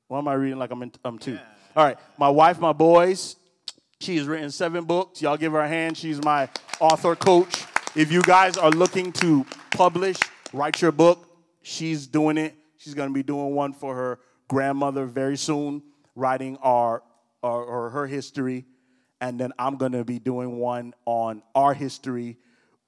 Why 0.08 0.18
am 0.18 0.28
I 0.28 0.34
reading 0.34 0.58
like 0.58 0.72
I'm 0.72 0.82
in, 0.84 0.92
I'm 1.06 1.20
two? 1.20 1.38
All 1.76 1.86
right, 1.86 1.98
my 2.18 2.30
wife, 2.30 2.60
my 2.60 2.74
boys. 2.74 3.36
She 4.02 4.18
has 4.18 4.28
written 4.28 4.50
seven 4.50 4.86
books. 4.86 5.22
Y'all 5.22 5.38
give 5.38 5.52
her 5.52 5.60
a 5.60 5.68
hand. 5.68 5.98
She's 5.98 6.24
my 6.24 6.50
author 6.80 7.16
coach. 7.16 7.66
If 7.96 8.12
you 8.12 8.22
guys 8.22 8.58
are 8.58 8.72
looking 8.72 9.12
to 9.14 9.46
publish, 9.72 10.18
write 10.54 10.82
your 10.82 10.92
book, 10.92 11.28
she's 11.62 12.08
doing 12.08 12.38
it. 12.38 12.56
She's 12.78 12.94
going 12.94 13.10
to 13.10 13.14
be 13.14 13.24
doing 13.24 13.54
one 13.54 13.74
for 13.74 13.94
her 13.96 14.20
grandmother 14.48 15.06
very 15.06 15.38
soon, 15.38 15.84
writing 16.16 16.58
our, 16.62 17.04
our 17.44 17.64
or 17.64 17.90
her 17.90 18.08
history, 18.08 18.66
and 19.22 19.40
then 19.40 19.52
I'm 19.60 19.78
going 19.78 19.92
to 19.94 20.04
be 20.04 20.20
doing 20.20 20.58
one 20.58 20.94
on 21.06 21.44
our 21.56 21.74
history 21.74 22.38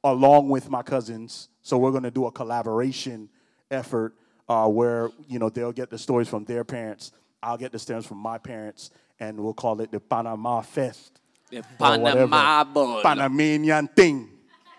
along 0.03 0.49
with 0.49 0.69
my 0.69 0.81
cousins. 0.81 1.49
So 1.61 1.77
we're 1.77 1.91
going 1.91 2.03
to 2.03 2.11
do 2.11 2.25
a 2.25 2.31
collaboration 2.31 3.29
effort 3.69 4.15
uh, 4.49 4.67
where 4.67 5.09
you 5.27 5.39
know 5.39 5.49
they'll 5.49 5.71
get 5.71 5.89
the 5.89 5.97
stories 5.97 6.27
from 6.27 6.43
their 6.45 6.63
parents, 6.63 7.11
I'll 7.41 7.57
get 7.57 7.71
the 7.71 7.79
stories 7.79 8.05
from 8.05 8.17
my 8.17 8.37
parents, 8.37 8.91
and 9.19 9.39
we'll 9.39 9.53
call 9.53 9.79
it 9.81 9.91
the 9.91 9.99
Panama 9.99 10.61
Fest. 10.61 11.19
The 11.49 11.63
Panama. 11.79 12.63
Bowl. 12.65 13.01
Panamanian 13.01 13.87
thing, 13.89 14.29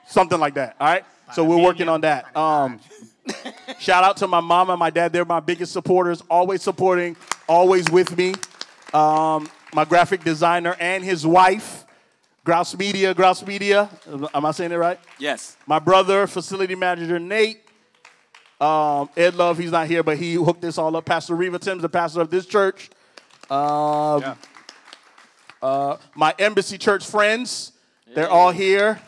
something 0.06 0.38
like 0.38 0.54
that. 0.54 0.76
All 0.80 0.88
right. 0.88 1.04
So 1.32 1.44
we're 1.44 1.62
working 1.62 1.88
on 1.88 2.02
that. 2.02 2.37
Um, 2.37 2.78
shout 3.78 4.04
out 4.04 4.18
to 4.18 4.26
my 4.26 4.40
mom 4.40 4.68
and 4.68 4.78
my 4.78 4.90
dad. 4.90 5.12
They're 5.12 5.24
my 5.24 5.40
biggest 5.40 5.72
supporters. 5.72 6.22
Always 6.28 6.62
supporting. 6.62 7.16
Always 7.48 7.90
with 7.90 8.14
me. 8.16 8.35
Um, 8.92 9.48
my 9.72 9.85
graphic 9.85 10.22
designer 10.22 10.76
and 10.78 11.02
his 11.02 11.26
wife, 11.26 11.85
Grouse 12.44 12.76
Media. 12.76 13.14
Grouse 13.14 13.46
Media. 13.46 13.88
Am 14.35 14.44
I 14.44 14.50
saying 14.50 14.72
it 14.72 14.76
right? 14.76 14.98
Yes. 15.18 15.56
My 15.66 15.78
brother, 15.78 16.26
facility 16.26 16.74
manager 16.74 17.18
Nate. 17.18 17.61
Um, 18.61 19.08
Ed 19.16 19.35
Love, 19.35 19.58
he's 19.58 19.72
not 19.72 19.88
here, 19.88 20.02
but 20.02 20.18
he 20.18 20.35
hooked 20.35 20.61
this 20.61 20.78
all 20.78 20.94
up. 20.96 21.04
Pastor 21.04 21.35
Reva 21.35 21.58
Timms, 21.58 21.82
the 21.82 21.88
pastor 21.88 22.20
of 22.20 22.30
this 22.30 22.46
church. 22.46 22.90
Um, 23.50 24.37
uh, 25.61 25.96
my 26.14 26.35
embassy 26.38 26.78
church 26.78 27.04
friends, 27.04 27.72
they're 28.14 28.30
all 28.30 28.50
here. 28.50 29.00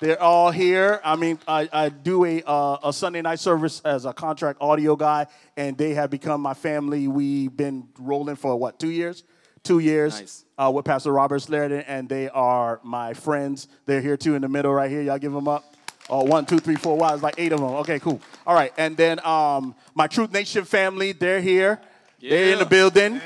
They're 0.00 0.20
all 0.20 0.50
here. 0.50 1.00
I 1.04 1.14
mean, 1.16 1.38
I, 1.46 1.68
I 1.72 1.88
do 1.88 2.24
a, 2.24 2.42
uh, 2.44 2.78
a 2.84 2.92
Sunday 2.92 3.22
night 3.22 3.38
service 3.38 3.80
as 3.84 4.04
a 4.04 4.12
contract 4.12 4.58
audio 4.60 4.96
guy, 4.96 5.26
and 5.56 5.78
they 5.78 5.94
have 5.94 6.10
become 6.10 6.40
my 6.40 6.54
family. 6.54 7.06
We've 7.06 7.56
been 7.56 7.88
rolling 7.98 8.36
for 8.36 8.56
what, 8.56 8.78
two 8.80 8.90
years? 8.90 9.22
Two 9.64 9.78
years 9.78 10.20
Nice. 10.20 10.44
uh, 10.58 10.70
with 10.74 10.84
Pastor 10.84 11.10
Robert 11.10 11.38
Slaridan, 11.40 11.84
and 11.88 12.06
they 12.06 12.28
are 12.28 12.80
my 12.82 13.14
friends. 13.14 13.66
They're 13.86 14.02
here 14.02 14.18
too 14.18 14.34
in 14.34 14.42
the 14.42 14.48
middle 14.48 14.74
right 14.74 14.90
here. 14.90 15.00
Y'all 15.00 15.18
give 15.18 15.32
them 15.32 15.48
up. 15.48 15.64
Oh, 16.10 16.22
one, 16.22 16.44
two, 16.44 16.58
three, 16.58 16.74
four. 16.74 16.98
Wow, 16.98 17.14
it's 17.14 17.22
like 17.22 17.36
eight 17.38 17.50
of 17.50 17.60
them. 17.60 17.70
Okay, 17.76 17.98
cool. 17.98 18.20
All 18.46 18.54
right, 18.54 18.74
and 18.76 18.94
then 18.94 19.24
um, 19.24 19.74
my 19.94 20.06
Truth 20.06 20.32
Nation 20.32 20.66
family, 20.66 21.12
they're 21.12 21.40
here. 21.40 21.80
They're 22.20 22.52
in 22.52 22.58
the 22.58 22.66
building. 22.66 23.22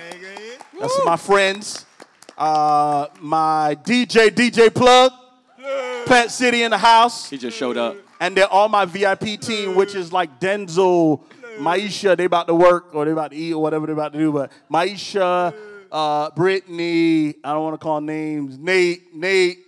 That's 0.79 1.01
my 1.05 1.17
friends. 1.17 1.85
Uh, 2.37 3.09
my 3.21 3.77
DJ, 3.83 4.29
DJ 4.29 4.73
Plug, 4.73 5.11
Plant 6.07 6.31
City 6.31 6.63
in 6.63 6.71
the 6.71 6.79
house. 6.79 7.29
He 7.29 7.37
just 7.37 7.57
showed 7.57 7.77
up. 7.77 7.97
And 8.21 8.37
then 8.37 8.47
all 8.49 8.69
my 8.69 8.85
VIP 8.85 9.41
team, 9.41 9.75
which 9.75 9.97
is 9.97 10.13
like 10.13 10.39
Denzel, 10.39 11.21
Maisha, 11.59 12.17
they 12.17 12.27
about 12.27 12.47
to 12.47 12.55
work 12.55 12.95
or 12.95 13.05
they 13.05 13.11
about 13.11 13.33
to 13.33 13.37
eat 13.37 13.55
or 13.55 13.61
whatever 13.61 13.89
they 13.89 13.93
about 13.93 14.13
to 14.13 14.19
do. 14.21 14.31
But 14.31 14.53
Maisha, 14.73 15.53
uh, 15.91 16.31
Brittany, 16.31 17.35
I 17.43 17.53
don't 17.53 17.63
want 17.63 17.75
to 17.75 17.85
call 17.85 18.01
names, 18.01 18.59
Nate, 18.59 19.15
Nate, 19.15 19.59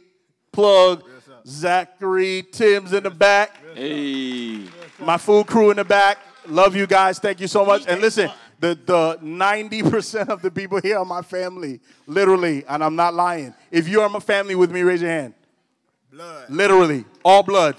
Plug, 0.52 1.04
Zachary, 1.46 2.44
Tim's 2.52 2.92
in 2.92 3.04
the 3.04 3.10
back, 3.10 3.56
Hey. 3.74 4.64
my 4.98 5.16
food 5.16 5.46
crew 5.46 5.70
in 5.70 5.76
the 5.76 5.84
back. 5.84 6.18
Love 6.46 6.74
you 6.74 6.86
guys. 6.86 7.18
Thank 7.18 7.40
you 7.40 7.46
so 7.46 7.64
much. 7.64 7.84
And 7.86 8.00
listen, 8.00 8.30
the, 8.58 8.78
the 8.84 9.18
90% 9.22 10.28
of 10.28 10.42
the 10.42 10.50
people 10.50 10.80
here 10.80 10.98
are 10.98 11.04
my 11.04 11.22
family, 11.22 11.80
literally, 12.06 12.64
and 12.66 12.82
I'm 12.82 12.96
not 12.96 13.14
lying. 13.14 13.54
If 13.70 13.88
you 13.88 14.00
are 14.00 14.08
my 14.08 14.20
family 14.20 14.54
with 14.54 14.70
me, 14.70 14.82
raise 14.82 15.02
your 15.02 15.10
hand. 15.10 15.34
Blood. 16.10 16.50
Literally, 16.50 17.04
all 17.24 17.42
blood. 17.42 17.76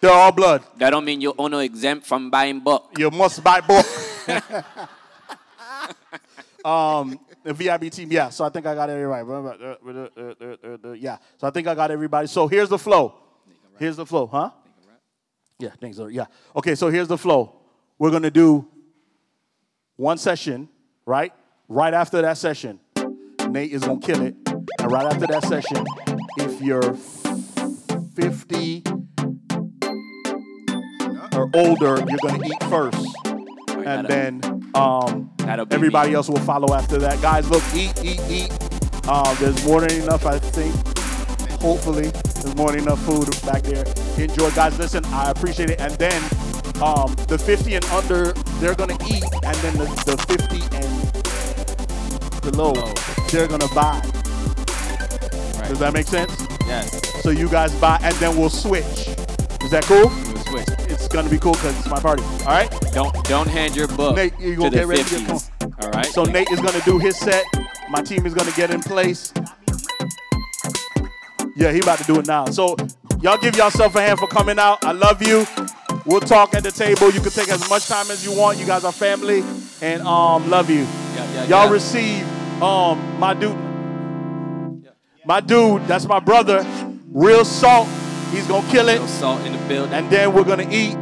They're 0.00 0.12
all 0.12 0.32
blood. 0.32 0.62
That 0.76 0.90
don't 0.90 1.04
mean 1.04 1.20
you're 1.20 1.34
only 1.38 1.64
exempt 1.64 2.06
from 2.06 2.30
buying 2.30 2.60
book. 2.60 2.92
You 2.96 3.10
must 3.10 3.42
buy 3.42 3.60
book. 3.60 3.86
um, 6.64 7.18
the 7.46 7.54
VIP 7.54 7.90
team, 7.92 8.10
yeah. 8.10 8.28
So 8.28 8.44
I 8.44 8.48
think 8.48 8.66
I 8.66 8.74
got 8.74 8.90
everybody. 8.90 9.24
Yeah. 10.98 11.18
So 11.38 11.46
I 11.46 11.50
think 11.50 11.66
I 11.66 11.74
got 11.74 11.90
everybody. 11.90 12.26
So 12.26 12.48
here's 12.48 12.68
the 12.68 12.78
flow. 12.78 13.14
Here's 13.78 13.96
the 13.96 14.06
flow, 14.06 14.26
huh? 14.26 14.50
Yeah, 15.58 15.70
thanks. 15.80 15.98
Yeah. 16.10 16.26
Okay, 16.54 16.74
so 16.74 16.88
here's 16.90 17.08
the 17.08 17.16
flow. 17.16 17.60
We're 17.98 18.10
gonna 18.10 18.30
do 18.30 18.68
one 19.96 20.18
session, 20.18 20.68
right? 21.06 21.32
Right 21.68 21.94
after 21.94 22.20
that 22.22 22.36
session, 22.36 22.80
Nate 23.48 23.72
is 23.72 23.82
gonna 23.84 24.00
kill 24.00 24.22
it. 24.22 24.34
And 24.46 24.92
right 24.92 25.06
after 25.06 25.26
that 25.26 25.44
session, 25.44 25.84
if 26.38 26.60
you're 26.60 26.94
50 28.14 28.82
or 31.32 31.50
older, 31.54 32.04
you're 32.08 32.18
gonna 32.18 32.44
eat 32.44 32.62
first, 32.64 33.06
and 33.84 34.06
then 34.06 34.40
um, 34.76 35.30
everybody 35.70 36.10
me. 36.10 36.14
else 36.16 36.28
will 36.28 36.38
follow 36.40 36.74
after 36.74 36.98
that. 36.98 37.20
Guys, 37.22 37.48
look, 37.50 37.62
eat, 37.74 37.92
eat, 38.04 38.20
eat. 38.28 39.08
Um, 39.08 39.36
there's 39.40 39.64
more 39.64 39.80
than 39.80 40.02
enough, 40.02 40.26
I 40.26 40.38
think. 40.38 40.74
Hopefully, 41.60 42.08
there's 42.10 42.54
more 42.56 42.72
than 42.72 42.80
enough 42.82 43.00
food 43.04 43.28
back 43.46 43.62
there. 43.62 43.84
Enjoy, 44.18 44.50
guys. 44.50 44.78
Listen, 44.78 45.04
I 45.06 45.30
appreciate 45.30 45.70
it. 45.70 45.80
And 45.80 45.94
then 45.94 46.22
um, 46.82 47.14
the 47.28 47.38
50 47.38 47.74
and 47.74 47.84
under, 47.86 48.32
they're 48.60 48.74
gonna 48.74 48.98
eat, 49.08 49.24
and 49.42 49.56
then 49.58 49.76
the, 49.78 49.86
the 50.04 50.16
50 50.28 50.76
and 50.76 52.42
below, 52.42 52.72
Below. 52.72 52.94
they're 53.30 53.48
gonna 53.48 53.68
buy. 53.74 54.00
Right. 55.58 55.68
Does 55.68 55.78
that 55.78 55.92
make 55.92 56.06
sense? 56.06 56.36
Yes. 56.66 57.22
So 57.22 57.30
you 57.30 57.48
guys 57.48 57.74
buy, 57.80 57.98
and 58.02 58.14
then 58.16 58.36
we'll 58.36 58.50
switch. 58.50 59.08
Is 59.62 59.70
that 59.70 59.84
cool? 59.84 60.10
It's 61.06 61.14
gonna 61.14 61.30
be 61.30 61.38
cool 61.38 61.52
because 61.52 61.78
it's 61.78 61.88
my 61.88 62.00
party. 62.00 62.24
All 62.40 62.46
right. 62.46 62.68
Don't 62.92 63.14
don't 63.26 63.46
hand 63.46 63.76
your 63.76 63.86
book 63.86 64.16
Nate, 64.16 64.36
you 64.40 64.56
to 64.56 64.62
gonna 64.62 64.70
get 64.70 64.88
ready 64.88 65.04
to 65.04 65.10
get 65.10 65.28
50s. 65.28 65.84
All 65.84 65.90
right. 65.90 66.06
So 66.06 66.24
Nate 66.24 66.50
is 66.50 66.58
gonna 66.58 66.80
do 66.84 66.98
his 66.98 67.16
set. 67.16 67.44
My 67.88 68.02
team 68.02 68.26
is 68.26 68.34
gonna 68.34 68.50
get 68.56 68.72
in 68.72 68.80
place. 68.80 69.32
Yeah, 71.54 71.70
he 71.70 71.78
about 71.78 71.98
to 71.98 72.04
do 72.04 72.18
it 72.18 72.26
now. 72.26 72.46
So 72.46 72.74
y'all 73.20 73.38
give 73.38 73.54
yourself 73.54 73.94
a 73.94 74.00
hand 74.00 74.18
for 74.18 74.26
coming 74.26 74.58
out. 74.58 74.84
I 74.84 74.90
love 74.90 75.22
you. 75.22 75.46
We'll 76.06 76.18
talk 76.18 76.56
at 76.56 76.64
the 76.64 76.72
table. 76.72 77.12
You 77.12 77.20
can 77.20 77.30
take 77.30 77.50
as 77.50 77.70
much 77.70 77.86
time 77.86 78.10
as 78.10 78.26
you 78.26 78.36
want. 78.36 78.58
You 78.58 78.66
guys 78.66 78.82
are 78.82 78.90
family, 78.90 79.44
and 79.80 80.02
um, 80.02 80.50
love 80.50 80.68
you. 80.68 80.80
Yeah, 80.80 81.14
yeah, 81.14 81.44
y'all 81.44 81.66
yeah. 81.66 81.70
receive 81.70 82.60
um 82.60 83.20
my 83.20 83.32
dude, 83.32 83.56
my 85.24 85.38
dude. 85.38 85.86
That's 85.86 86.06
my 86.06 86.18
brother. 86.18 86.66
Real 87.12 87.44
salt. 87.44 87.86
He's 88.30 88.46
gonna 88.46 88.68
kill 88.70 88.88
it, 88.88 88.98
No 88.98 89.06
salt 89.06 89.40
in 89.46 89.52
the 89.52 89.58
building. 89.68 89.92
and 89.94 90.10
then 90.10 90.32
we're 90.32 90.44
gonna 90.44 90.68
eat. 90.70 90.96